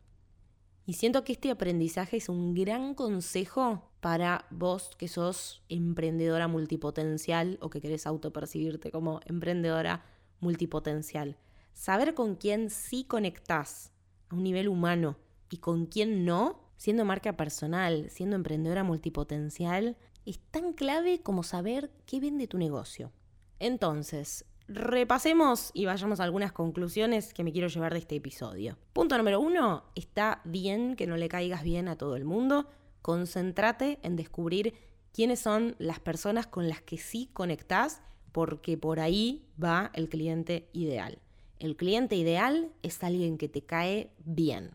Y 0.85 0.93
siento 0.93 1.23
que 1.23 1.33
este 1.33 1.49
aprendizaje 1.49 2.17
es 2.17 2.27
un 2.27 2.53
gran 2.53 2.93
consejo 2.93 3.89
para 4.01 4.45
vos 4.49 4.91
que 4.97 5.07
sos 5.07 5.63
emprendedora 5.69 6.49
multipotencial 6.49 7.57
o 7.61 7.69
que 7.69 7.79
querés 7.79 8.05
autopercibirte 8.05 8.91
como 8.91 9.21
emprendedora 9.25 10.03
multipotencial. 10.41 11.37
Saber 11.73 12.13
con 12.13 12.35
quién 12.35 12.69
sí 12.69 13.05
conectás 13.05 13.93
a 14.29 14.35
un 14.35 14.43
nivel 14.43 14.67
humano 14.67 15.17
y 15.49 15.57
con 15.57 15.85
quién 15.85 16.25
no, 16.25 16.59
siendo 16.75 17.05
marca 17.05 17.37
personal, 17.37 18.09
siendo 18.09 18.35
emprendedora 18.35 18.83
multipotencial, 18.83 19.95
es 20.25 20.39
tan 20.51 20.73
clave 20.73 21.21
como 21.21 21.43
saber 21.43 21.91
qué 22.05 22.19
vende 22.19 22.47
tu 22.47 22.57
negocio. 22.57 23.11
Entonces, 23.59 24.45
repasemos 24.67 25.71
y 25.73 25.85
vayamos 25.85 26.19
a 26.19 26.23
algunas 26.23 26.51
conclusiones 26.51 27.33
que 27.33 27.43
me 27.43 27.51
quiero 27.51 27.67
llevar 27.67 27.93
de 27.93 27.99
este 27.99 28.15
episodio. 28.15 28.77
Punto 28.93 29.17
número 29.17 29.39
uno, 29.39 29.83
está 29.95 30.41
bien 30.45 30.95
que 30.95 31.07
no 31.07 31.17
le 31.17 31.29
caigas 31.29 31.63
bien 31.63 31.87
a 31.87 31.97
todo 31.97 32.15
el 32.15 32.25
mundo. 32.25 32.67
Concéntrate 33.01 33.99
en 34.03 34.15
descubrir 34.15 34.73
quiénes 35.13 35.39
son 35.39 35.75
las 35.79 35.99
personas 35.99 36.47
con 36.47 36.67
las 36.67 36.81
que 36.81 36.97
sí 36.97 37.29
conectás, 37.33 38.01
porque 38.31 38.77
por 38.77 38.99
ahí 38.99 39.45
va 39.61 39.91
el 39.93 40.09
cliente 40.09 40.69
ideal. 40.73 41.19
El 41.59 41.75
cliente 41.75 42.15
ideal 42.15 42.71
es 42.81 43.03
alguien 43.03 43.37
que 43.37 43.47
te 43.47 43.61
cae 43.61 44.11
bien. 44.25 44.71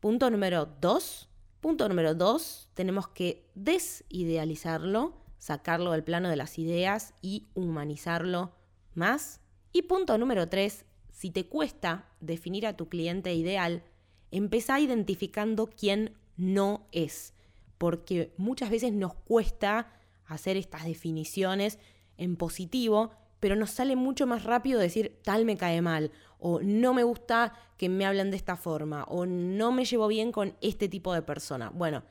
Punto 0.00 0.30
número 0.30 0.66
dos. 0.80 1.28
Punto 1.64 1.88
número 1.88 2.14
dos, 2.14 2.68
tenemos 2.74 3.08
que 3.08 3.48
desidealizarlo, 3.54 5.14
sacarlo 5.38 5.92
del 5.92 6.04
plano 6.04 6.28
de 6.28 6.36
las 6.36 6.58
ideas 6.58 7.14
y 7.22 7.46
humanizarlo 7.54 8.52
más. 8.92 9.40
Y 9.72 9.80
punto 9.80 10.18
número 10.18 10.46
tres, 10.50 10.84
si 11.10 11.30
te 11.30 11.46
cuesta 11.46 12.12
definir 12.20 12.66
a 12.66 12.76
tu 12.76 12.90
cliente 12.90 13.32
ideal, 13.32 13.82
empezá 14.30 14.78
identificando 14.78 15.70
quién 15.70 16.12
no 16.36 16.86
es, 16.92 17.32
porque 17.78 18.34
muchas 18.36 18.68
veces 18.68 18.92
nos 18.92 19.14
cuesta 19.14 19.90
hacer 20.26 20.58
estas 20.58 20.84
definiciones 20.84 21.78
en 22.18 22.36
positivo, 22.36 23.12
pero 23.40 23.56
nos 23.56 23.70
sale 23.70 23.96
mucho 23.96 24.26
más 24.26 24.44
rápido 24.44 24.80
decir 24.80 25.18
tal 25.24 25.46
me 25.46 25.56
cae 25.56 25.80
mal, 25.80 26.12
o 26.46 26.60
no 26.60 26.92
me 26.92 27.04
gusta 27.04 27.54
que 27.78 27.88
me 27.88 28.04
hablen 28.04 28.30
de 28.30 28.36
esta 28.36 28.56
forma, 28.56 29.04
o 29.04 29.24
no 29.24 29.72
me 29.72 29.86
llevo 29.86 30.06
bien 30.08 30.30
con 30.30 30.54
este 30.60 30.90
tipo 30.90 31.14
de 31.14 31.22
persona. 31.22 31.70
Bueno, 31.70 32.02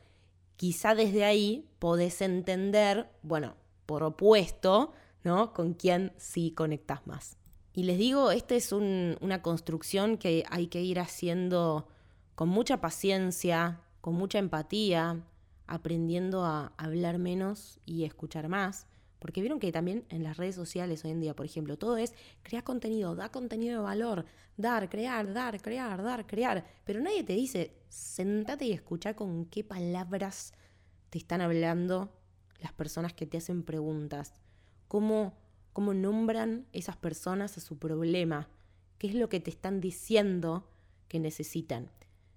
quizá 0.56 0.96
desde 0.96 1.24
ahí 1.24 1.70
podés 1.78 2.20
entender, 2.20 3.12
bueno, 3.22 3.54
por 3.86 4.02
opuesto, 4.02 4.92
¿no? 5.24 5.54
Con 5.54 5.76
quién 5.76 6.14
sí 6.18 6.50
conectas 6.50 7.06
más. 7.06 7.38
Y 7.76 7.84
les 7.84 8.00
digo, 8.00 8.32
esta 8.32 8.56
es 8.56 8.72
una 8.72 9.44
construcción 9.44 10.18
que 10.18 10.46
hay 10.50 10.66
que 10.66 10.82
ir 10.82 11.00
haciendo 11.00 11.88
con 12.34 12.50
mucha 12.50 12.82
paciencia, 12.82 13.82
con 14.02 14.16
mucha 14.16 14.40
empatía, 14.40 15.22
aprendiendo 15.68 16.44
a 16.44 16.74
hablar 16.78 17.20
menos 17.20 17.80
y 17.86 18.06
escuchar 18.06 18.50
más. 18.50 18.88
Porque 19.24 19.40
vieron 19.40 19.62
que 19.62 19.72
también 19.72 20.04
en 20.10 20.22
las 20.22 20.36
redes 20.36 20.54
sociales 20.54 21.06
hoy 21.06 21.12
en 21.12 21.22
día, 21.22 21.34
por 21.34 21.46
ejemplo, 21.46 21.78
todo 21.78 21.96
es 21.96 22.14
crear 22.42 22.66
contenido, 22.66 23.16
da 23.16 23.32
contenido 23.32 23.78
de 23.78 23.84
valor, 23.86 24.26
dar, 24.58 24.90
crear, 24.90 25.32
dar, 25.32 25.62
crear, 25.62 26.04
dar, 26.04 26.28
crear. 26.28 26.66
Pero 26.84 27.00
nadie 27.00 27.24
te 27.24 27.32
dice, 27.32 27.74
sentate 27.88 28.66
y 28.66 28.74
escucha 28.74 29.16
con 29.16 29.46
qué 29.46 29.64
palabras 29.64 30.52
te 31.10 31.20
están 31.20 31.40
hablando 31.40 32.12
las 32.60 32.74
personas 32.74 33.14
que 33.14 33.26
te 33.26 33.38
hacen 33.38 33.64
preguntas 33.64 34.34
cómo, 34.90 35.38
cómo 35.72 35.94
nombran 35.94 36.68
esas 36.74 36.98
personas 36.98 37.58
a 37.58 37.62
su 37.62 37.80
problema, 37.80 38.50
qué 38.98 39.08
es 39.08 39.16
lo 39.16 39.30
que 39.30 39.40
te 39.40 39.52
están 39.52 39.80
diciendo 39.80 40.70
que 41.08 41.22
necesitan. 41.22 41.90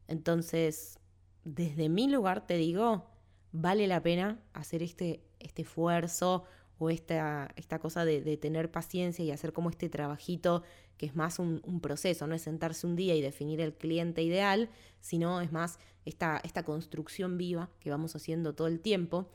Entonces, 0.06 1.00
desde 1.42 1.88
mi 1.88 2.06
lugar 2.06 2.46
te 2.46 2.56
digo, 2.56 3.10
vale 3.50 3.88
la 3.88 4.04
pena 4.04 4.38
hacer 4.52 4.84
este, 4.84 5.24
este 5.40 5.62
esfuerzo 5.62 6.44
o 6.78 6.90
esta, 6.90 7.50
esta 7.56 7.78
cosa 7.78 8.04
de, 8.04 8.36
tener 8.36 8.70
paciencia 8.70 9.24
y 9.24 9.30
hacer 9.30 9.52
como 9.52 9.70
este 9.70 9.88
trabajito 9.88 10.62
que 10.98 11.06
es 11.06 11.14
más 11.14 11.38
un, 11.38 11.60
un, 11.64 11.80
proceso, 11.80 12.26
no 12.26 12.34
es 12.34 12.42
sentarse 12.42 12.86
un 12.86 12.96
día 12.96 13.14
y 13.14 13.20
definir 13.20 13.60
el 13.60 13.74
cliente 13.74 14.22
ideal, 14.22 14.70
sino 15.00 15.40
es 15.40 15.52
más 15.52 15.78
esta, 16.06 16.40
esta 16.42 16.62
construcción 16.62 17.36
viva 17.36 17.70
que 17.80 17.90
vamos 17.90 18.16
haciendo 18.16 18.54
todo 18.54 18.66
el 18.66 18.80
tiempo. 18.80 19.28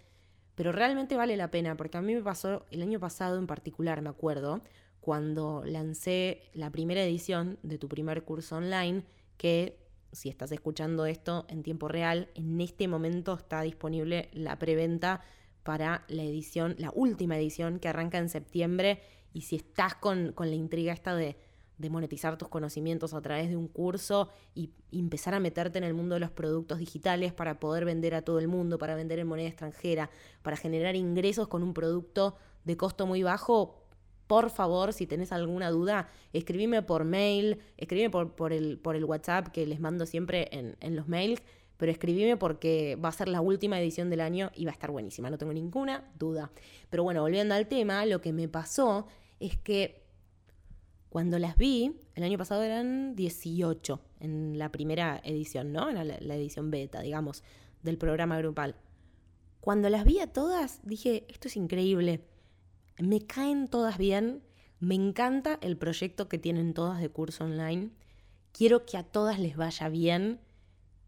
Pero 0.55 0.71
realmente 0.71 1.15
vale 1.15 1.37
la 1.37 1.51
pena, 1.51 1.77
porque 1.77 1.97
a 1.97 2.01
mí 2.01 2.13
me 2.13 2.21
pasó 2.21 2.65
el 2.71 2.81
año 2.81 2.99
pasado 2.99 3.37
en 3.37 3.47
particular, 3.47 4.01
me 4.01 4.09
acuerdo, 4.09 4.61
cuando 4.99 5.63
lancé 5.65 6.43
la 6.53 6.71
primera 6.71 7.03
edición 7.03 7.57
de 7.63 7.77
tu 7.77 7.87
primer 7.87 8.23
curso 8.23 8.57
online, 8.57 9.03
que 9.37 9.77
si 10.11 10.29
estás 10.29 10.51
escuchando 10.51 11.05
esto 11.05 11.45
en 11.49 11.63
tiempo 11.63 11.87
real, 11.87 12.29
en 12.35 12.59
este 12.61 12.87
momento 12.87 13.33
está 13.33 13.61
disponible 13.61 14.29
la 14.33 14.59
preventa 14.59 15.21
para 15.63 16.05
la 16.07 16.23
edición, 16.23 16.75
la 16.77 16.91
última 16.93 17.37
edición 17.37 17.79
que 17.79 17.87
arranca 17.87 18.17
en 18.17 18.29
septiembre. 18.29 19.01
Y 19.33 19.41
si 19.41 19.57
estás 19.57 19.95
con, 19.95 20.33
con 20.33 20.49
la 20.49 20.55
intriga 20.55 20.93
esta 20.93 21.15
de 21.15 21.37
de 21.81 21.89
monetizar 21.89 22.37
tus 22.37 22.47
conocimientos 22.47 23.13
a 23.13 23.21
través 23.21 23.49
de 23.49 23.57
un 23.57 23.67
curso 23.67 24.29
y 24.53 24.69
empezar 24.91 25.33
a 25.33 25.39
meterte 25.39 25.79
en 25.79 25.83
el 25.83 25.93
mundo 25.93 26.13
de 26.13 26.19
los 26.19 26.31
productos 26.31 26.77
digitales 26.77 27.33
para 27.33 27.59
poder 27.59 27.85
vender 27.85 28.13
a 28.13 28.21
todo 28.21 28.39
el 28.39 28.47
mundo, 28.47 28.77
para 28.77 28.95
vender 28.95 29.19
en 29.19 29.27
moneda 29.27 29.47
extranjera, 29.47 30.09
para 30.43 30.55
generar 30.55 30.95
ingresos 30.95 31.47
con 31.47 31.63
un 31.63 31.73
producto 31.73 32.35
de 32.63 32.77
costo 32.77 33.07
muy 33.07 33.23
bajo, 33.23 33.81
por 34.27 34.49
favor, 34.49 34.93
si 34.93 35.07
tenés 35.07 35.33
alguna 35.33 35.71
duda, 35.71 36.07
escribime 36.31 36.83
por 36.83 37.03
mail, 37.03 37.59
escribime 37.75 38.09
por, 38.09 38.33
por, 38.33 38.53
el, 38.53 38.77
por 38.77 38.95
el 38.95 39.03
WhatsApp 39.03 39.49
que 39.49 39.65
les 39.65 39.81
mando 39.81 40.05
siempre 40.05 40.47
en, 40.53 40.77
en 40.79 40.95
los 40.95 41.09
mails, 41.09 41.41
pero 41.81 41.91
escribime 41.91 42.37
porque 42.37 42.95
va 43.03 43.09
a 43.09 43.11
ser 43.11 43.27
la 43.27 43.41
última 43.41 43.81
edición 43.81 44.11
del 44.11 44.21
año 44.21 44.51
y 44.55 44.65
va 44.65 44.69
a 44.69 44.73
estar 44.73 44.91
buenísima, 44.91 45.31
no 45.31 45.39
tengo 45.39 45.51
ninguna 45.51 46.11
duda. 46.15 46.51
Pero 46.91 47.01
bueno, 47.01 47.23
volviendo 47.23 47.55
al 47.55 47.65
tema, 47.65 48.05
lo 48.05 48.21
que 48.21 48.31
me 48.33 48.47
pasó 48.47 49.07
es 49.39 49.57
que 49.57 50.03
cuando 51.09 51.39
las 51.39 51.57
vi, 51.57 51.95
el 52.13 52.21
año 52.21 52.37
pasado 52.37 52.61
eran 52.61 53.15
18 53.15 53.99
en 54.19 54.59
la 54.59 54.71
primera 54.71 55.21
edición, 55.23 55.73
¿no? 55.73 55.89
En 55.89 56.07
la, 56.07 56.35
edición 56.35 56.69
beta, 56.69 57.01
digamos, 57.01 57.43
del 57.81 57.97
programa 57.97 58.37
grupal. 58.37 58.75
Cuando 59.59 59.89
las 59.89 60.05
vi 60.05 60.19
a 60.19 60.31
todas, 60.31 60.81
dije, 60.83 61.25
esto 61.29 61.47
es 61.47 61.57
increíble. 61.57 62.21
Me 62.99 63.25
caen 63.25 63.67
todas 63.67 63.97
bien. 63.97 64.43
Me 64.79 64.93
encanta 64.93 65.57
el 65.63 65.77
proyecto 65.77 66.29
que 66.29 66.37
tienen 66.37 66.75
todas 66.75 67.01
de 67.01 67.09
curso 67.09 67.45
online. 67.45 67.89
Quiero 68.51 68.85
que 68.85 68.97
a 68.97 69.03
todas 69.03 69.39
les 69.39 69.57
vaya 69.57 69.89
bien. 69.89 70.41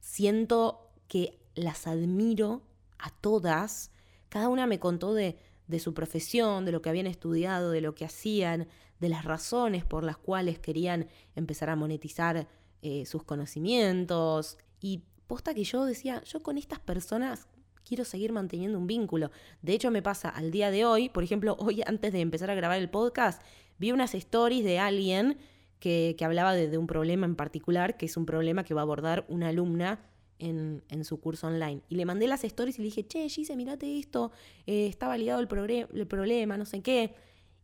Siento 0.03 0.91
que 1.07 1.39
las 1.55 1.87
admiro 1.87 2.61
a 2.99 3.09
todas. 3.09 3.89
Cada 4.27 4.49
una 4.49 4.67
me 4.67 4.77
contó 4.77 5.13
de, 5.13 5.37
de 5.67 5.79
su 5.79 5.93
profesión, 5.93 6.65
de 6.65 6.73
lo 6.73 6.81
que 6.81 6.89
habían 6.89 7.07
estudiado, 7.07 7.71
de 7.71 7.79
lo 7.79 7.95
que 7.95 8.03
hacían, 8.03 8.67
de 8.99 9.07
las 9.07 9.23
razones 9.23 9.85
por 9.85 10.03
las 10.03 10.17
cuales 10.17 10.59
querían 10.59 11.07
empezar 11.37 11.69
a 11.69 11.77
monetizar 11.77 12.49
eh, 12.81 13.05
sus 13.05 13.23
conocimientos. 13.23 14.57
Y 14.81 15.03
posta 15.25 15.53
que 15.53 15.63
yo 15.63 15.85
decía, 15.85 16.21
yo 16.23 16.43
con 16.43 16.57
estas 16.57 16.79
personas 16.79 17.47
quiero 17.85 18.03
seguir 18.03 18.33
manteniendo 18.33 18.77
un 18.77 18.87
vínculo. 18.87 19.31
De 19.61 19.71
hecho, 19.71 19.89
me 19.89 20.01
pasa 20.01 20.27
al 20.27 20.51
día 20.51 20.69
de 20.69 20.83
hoy, 20.83 21.07
por 21.07 21.23
ejemplo, 21.23 21.55
hoy 21.59 21.81
antes 21.87 22.11
de 22.11 22.19
empezar 22.19 22.49
a 22.51 22.55
grabar 22.55 22.77
el 22.77 22.89
podcast, 22.89 23.41
vi 23.79 23.93
unas 23.93 24.13
stories 24.15 24.65
de 24.65 24.79
alguien 24.79 25.37
que, 25.83 26.15
hablaba 26.21 26.53
de, 26.53 26.77
un 26.77 26.87
problema 26.87 27.25
en 27.25 27.35
particular, 27.35 27.97
que 27.97 28.05
es 28.05 28.15
un 28.15 28.25
problema 28.25 28.63
que 28.63 28.73
va 28.73 28.79
a 28.81 28.83
abordar 28.83 29.25
una 29.27 29.49
alumna 29.49 29.99
en, 30.39 30.81
su 31.03 31.19
curso 31.19 31.47
online. 31.47 31.81
Y 31.89 31.95
le 31.95 32.05
mandé 32.05 32.25
las 32.25 32.45
stories 32.45 32.79
y 32.79 32.83
le 32.83 32.85
dije, 32.85 33.05
che, 33.05 33.27
Gise, 33.27 33.57
mirate 33.57 33.99
esto, 33.99 34.31
eh, 34.65 34.87
está 34.87 35.09
validado 35.09 35.41
el, 35.41 35.87
el 35.93 36.07
problema, 36.07 36.57
no 36.57 36.65
sé 36.65 36.81
qué. 36.81 37.13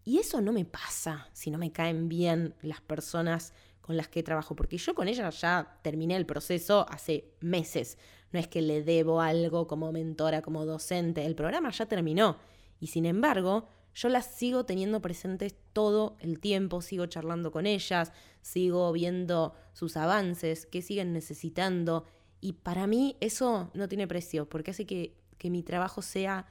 Y 0.04 0.18
eso 0.18 0.42
no 0.42 0.52
me 0.52 0.66
pasa 0.66 1.30
si 1.32 1.50
no 1.50 1.58
me 1.58 1.72
caen 1.72 2.10
bien 2.10 2.56
las 2.62 2.82
personas 2.82 3.54
con 3.80 3.96
las 3.96 4.10
que 4.10 4.22
trabajo, 4.22 4.54
porque 4.54 4.78
yo 4.78 4.94
con 4.94 5.08
ellas 5.08 5.40
ya 5.40 5.80
terminé 5.82 6.18
el 6.18 6.26
proceso 6.26 6.86
hace 6.90 7.32
meses. 7.40 7.98
No 8.34 8.40
es 8.40 8.50
que 8.50 8.62
le 8.62 8.84
debo 8.84 9.22
algo 9.22 9.66
como 9.66 9.94
mentora, 9.94 10.42
como 10.42 10.66
docente, 10.66 11.26
el 11.26 11.36
programa 11.36 11.72
ya 11.72 11.86
terminó. 11.86 12.36
Y 12.82 12.88
sin 12.88 13.06
embargo, 13.06 13.70
yo 13.94 14.10
las 14.10 14.26
sigo 14.26 14.66
teniendo 14.66 15.02
presentes 15.02 15.56
todo 15.74 16.18
el 16.20 16.40
tiempo, 16.40 16.82
sigo 16.82 17.06
charlando 17.08 17.52
con 17.52 17.66
ellas, 17.66 18.12
sigo 18.42 18.92
viendo 18.92 19.54
sus 19.74 19.98
avances, 19.98 20.66
qué 20.66 20.82
siguen 20.82 21.14
necesitando. 21.14 22.06
Y 22.42 22.54
para 22.54 22.88
mí 22.88 23.18
eso 23.20 23.72
no 23.74 23.88
tiene 23.90 24.08
precio, 24.08 24.48
porque 24.48 24.72
hace 24.72 24.86
que, 24.86 25.16
que 25.38 25.50
mi 25.50 25.64
trabajo 25.64 26.02
sea 26.02 26.48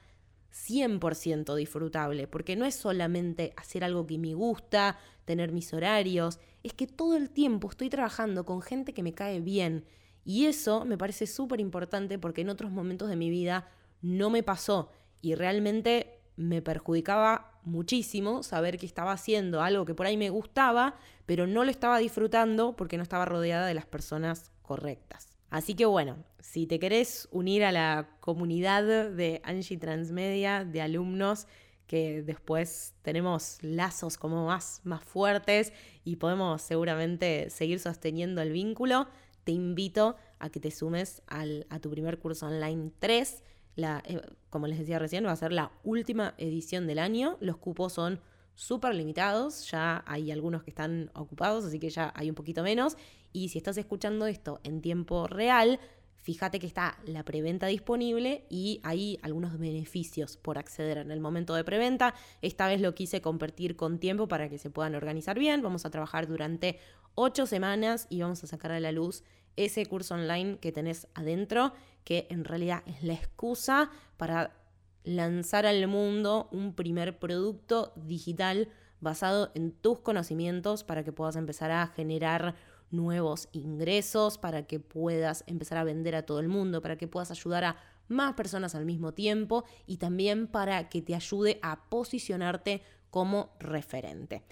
100% 0.53 1.55
disfrutable, 1.55 2.27
porque 2.27 2.55
no 2.55 2.65
es 2.65 2.75
solamente 2.75 3.53
hacer 3.55 3.83
algo 3.83 4.05
que 4.05 4.17
me 4.17 4.33
gusta, 4.33 4.97
tener 5.25 5.51
mis 5.51 5.73
horarios, 5.73 6.39
es 6.63 6.73
que 6.73 6.87
todo 6.87 7.15
el 7.15 7.29
tiempo 7.29 7.69
estoy 7.69 7.89
trabajando 7.89 8.45
con 8.45 8.61
gente 8.61 8.93
que 8.93 9.03
me 9.03 9.13
cae 9.13 9.39
bien. 9.39 9.85
Y 10.25 10.45
eso 10.45 10.85
me 10.85 10.97
parece 10.97 11.27
súper 11.27 11.59
importante 11.59 12.19
porque 12.19 12.41
en 12.41 12.49
otros 12.49 12.71
momentos 12.71 13.09
de 13.09 13.15
mi 13.15 13.29
vida 13.29 13.69
no 14.01 14.29
me 14.29 14.43
pasó 14.43 14.91
y 15.21 15.35
realmente 15.35 16.18
me 16.39 16.61
perjudicaba 16.61 17.59
muchísimo 17.63 18.43
saber 18.43 18.77
que 18.77 18.85
estaba 18.85 19.11
haciendo 19.11 19.61
algo 19.61 19.83
que 19.83 19.93
por 19.93 20.05
ahí 20.05 20.15
me 20.15 20.29
gustaba, 20.29 20.95
pero 21.25 21.47
no 21.47 21.65
lo 21.65 21.69
estaba 21.69 21.99
disfrutando 21.99 22.77
porque 22.77 22.95
no 22.95 23.03
estaba 23.03 23.25
rodeada 23.25 23.67
de 23.67 23.73
las 23.73 23.85
personas 23.85 24.53
correctas. 24.61 25.37
Así 25.49 25.75
que 25.75 25.85
bueno, 25.85 26.23
si 26.39 26.65
te 26.65 26.79
querés 26.79 27.27
unir 27.31 27.65
a 27.65 27.73
la 27.73 28.07
comunidad 28.21 28.83
de 28.83 29.41
Angie 29.43 29.77
Transmedia, 29.77 30.63
de 30.63 30.81
alumnos, 30.81 31.45
que 31.87 32.21
después 32.21 32.93
tenemos 33.01 33.57
lazos 33.61 34.17
como 34.17 34.45
más, 34.45 34.79
más 34.85 35.03
fuertes 35.03 35.73
y 36.05 36.15
podemos 36.15 36.61
seguramente 36.61 37.49
seguir 37.49 37.79
sosteniendo 37.79 38.41
el 38.41 38.53
vínculo, 38.53 39.07
te 39.43 39.51
invito 39.51 40.15
a 40.37 40.49
que 40.49 40.61
te 40.61 40.71
sumes 40.71 41.21
a 41.27 41.79
tu 41.79 41.89
primer 41.89 42.17
curso 42.19 42.45
online 42.45 42.91
3. 42.99 43.43
La, 43.79 44.03
eh, 44.05 44.21
como 44.49 44.67
les 44.67 44.79
decía 44.79 44.99
recién, 44.99 45.25
va 45.25 45.31
a 45.31 45.35
ser 45.35 45.51
la 45.51 45.71
última 45.83 46.33
edición 46.37 46.85
del 46.87 46.99
año. 46.99 47.37
Los 47.39 47.57
cupos 47.57 47.93
son 47.93 48.19
súper 48.55 48.93
limitados, 48.93 49.71
ya 49.71 50.03
hay 50.05 50.31
algunos 50.31 50.63
que 50.63 50.69
están 50.69 51.11
ocupados, 51.13 51.63
así 51.63 51.79
que 51.79 51.89
ya 51.89 52.11
hay 52.15 52.29
un 52.29 52.35
poquito 52.35 52.61
menos. 52.61 52.97
Y 53.31 53.49
si 53.49 53.57
estás 53.57 53.77
escuchando 53.77 54.27
esto 54.27 54.59
en 54.63 54.81
tiempo 54.81 55.27
real, 55.27 55.79
fíjate 56.17 56.59
que 56.59 56.67
está 56.67 56.99
la 57.05 57.23
preventa 57.23 57.67
disponible 57.67 58.45
y 58.49 58.81
hay 58.83 59.17
algunos 59.21 59.57
beneficios 59.57 60.35
por 60.35 60.57
acceder 60.57 60.97
en 60.97 61.11
el 61.11 61.21
momento 61.21 61.55
de 61.55 61.63
preventa. 61.63 62.13
Esta 62.41 62.67
vez 62.67 62.81
lo 62.81 62.93
quise 62.93 63.21
compartir 63.21 63.77
con 63.77 63.97
tiempo 63.97 64.27
para 64.27 64.49
que 64.49 64.57
se 64.57 64.69
puedan 64.69 64.95
organizar 64.95 65.39
bien. 65.39 65.61
Vamos 65.61 65.85
a 65.85 65.89
trabajar 65.89 66.27
durante 66.27 66.79
ocho 67.15 67.45
semanas 67.45 68.07
y 68.09 68.21
vamos 68.21 68.43
a 68.43 68.47
sacar 68.47 68.73
a 68.73 68.79
la 68.81 68.91
luz 68.91 69.23
ese 69.55 69.85
curso 69.85 70.15
online 70.15 70.57
que 70.59 70.71
tenés 70.71 71.07
adentro, 71.13 71.73
que 72.09 72.25
en 72.31 72.43
realidad 72.43 72.81
es 72.87 73.03
la 73.03 73.13
excusa 73.13 73.91
para 74.17 74.55
lanzar 75.03 75.67
al 75.67 75.87
mundo 75.87 76.49
un 76.51 76.73
primer 76.73 77.19
producto 77.19 77.93
digital 77.95 78.67
basado 78.99 79.51
en 79.53 79.71
tus 79.71 79.99
conocimientos 79.99 80.83
para 80.83 81.03
que 81.03 81.13
puedas 81.13 81.35
empezar 81.35 81.69
a 81.69 81.85
generar 81.85 82.55
nuevos 82.89 83.47
ingresos, 83.51 84.39
para 84.39 84.65
que 84.65 84.79
puedas 84.79 85.43
empezar 85.45 85.77
a 85.77 85.83
vender 85.83 86.15
a 86.15 86.25
todo 86.25 86.39
el 86.39 86.47
mundo, 86.47 86.81
para 86.81 86.97
que 86.97 87.07
puedas 87.07 87.29
ayudar 87.29 87.63
a 87.63 87.75
más 88.07 88.33
personas 88.33 88.73
al 88.73 88.85
mismo 88.85 89.13
tiempo 89.13 89.63
y 89.85 89.97
también 89.97 90.47
para 90.47 90.89
que 90.89 91.03
te 91.03 91.13
ayude 91.13 91.59
a 91.61 91.89
posicionarte 91.89 92.81
como 93.11 93.51
referente. 93.59 94.43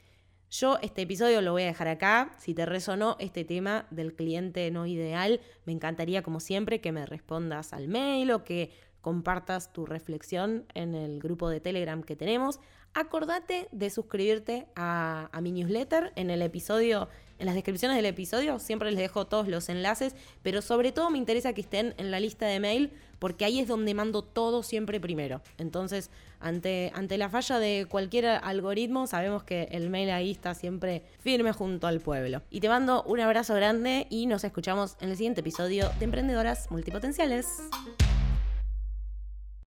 Yo 0.50 0.78
este 0.82 1.02
episodio 1.02 1.42
lo 1.42 1.52
voy 1.52 1.64
a 1.64 1.68
dejar 1.68 1.90
acá. 1.90 2.32
Si 2.38 2.54
te 2.54 2.66
resonó 2.66 3.18
este 3.20 3.44
tema 3.44 3.86
del 3.92 4.14
cliente 4.14 4.72
no 4.72 4.86
ideal, 4.86 5.42
me 5.66 5.74
encantaría 5.74 6.24
como 6.24 6.40
siempre 6.40 6.80
que 6.80 6.94
me 6.94 7.06
respondas 7.06 7.74
al 7.74 7.90
mail 7.90 8.32
o 8.32 8.46
que 8.46 8.72
compartas 9.02 9.74
tu 9.74 9.86
reflexión 9.86 10.66
en 10.74 10.96
el 10.96 11.20
grupo 11.20 11.50
de 11.50 11.60
Telegram 11.60 12.02
que 12.02 12.16
tenemos. 12.16 12.62
Acordate 12.94 13.68
de 13.72 13.90
suscribirte 13.90 14.68
a, 14.76 15.30
mi 15.42 15.52
newsletter 15.52 16.14
en 16.16 16.30
el 16.30 16.42
episodio, 16.42 17.10
en 17.40 17.46
las 17.46 17.56
descripciones 17.56 17.98
del 17.98 18.06
episodio, 18.06 18.60
siempre 18.60 18.92
les 18.92 19.00
dejo 19.00 19.26
todos 19.26 19.48
los 19.48 19.70
enlaces, 19.70 20.16
pero 20.44 20.62
sobre 20.62 20.92
todo 20.92 21.10
me 21.10 21.18
interesa 21.18 21.54
que 21.54 21.62
estén 21.62 21.94
en 21.98 22.12
la 22.12 22.20
lista 22.20 22.46
de 22.46 22.60
mail 22.60 22.92
porque 23.20 23.46
ahí 23.46 23.60
es 23.60 23.68
donde 23.68 23.94
mando 23.94 24.24
todo 24.24 24.64
siempre 24.64 25.00
primero. 25.00 25.42
Entonces, 25.58 26.12
ante, 26.40 26.92
ante 26.94 27.18
la 27.18 27.30
falla 27.30 27.60
de 27.60 27.88
cualquier 27.90 28.26
algoritmo, 28.28 29.08
sabemos 29.08 29.44
que 29.44 29.68
el 29.72 29.90
mail 29.90 30.10
ahí 30.12 30.32
está 30.32 30.54
siempre 30.54 31.04
firme 31.20 31.52
junto 31.52 31.88
al 31.88 32.00
pueblo. 32.00 32.42
Y 32.52 32.60
te 32.60 32.70
mando 32.70 33.04
un 33.04 33.20
abrazo 33.20 33.56
grande 33.56 34.08
y 34.10 34.28
nos 34.28 34.44
escuchamos 34.44 34.98
en 35.02 35.10
el 35.10 35.18
siguiente 35.18 35.42
episodio 35.42 35.90
de 36.00 36.06
Emprendedoras 36.06 36.70
Multipotenciales. 36.70 37.48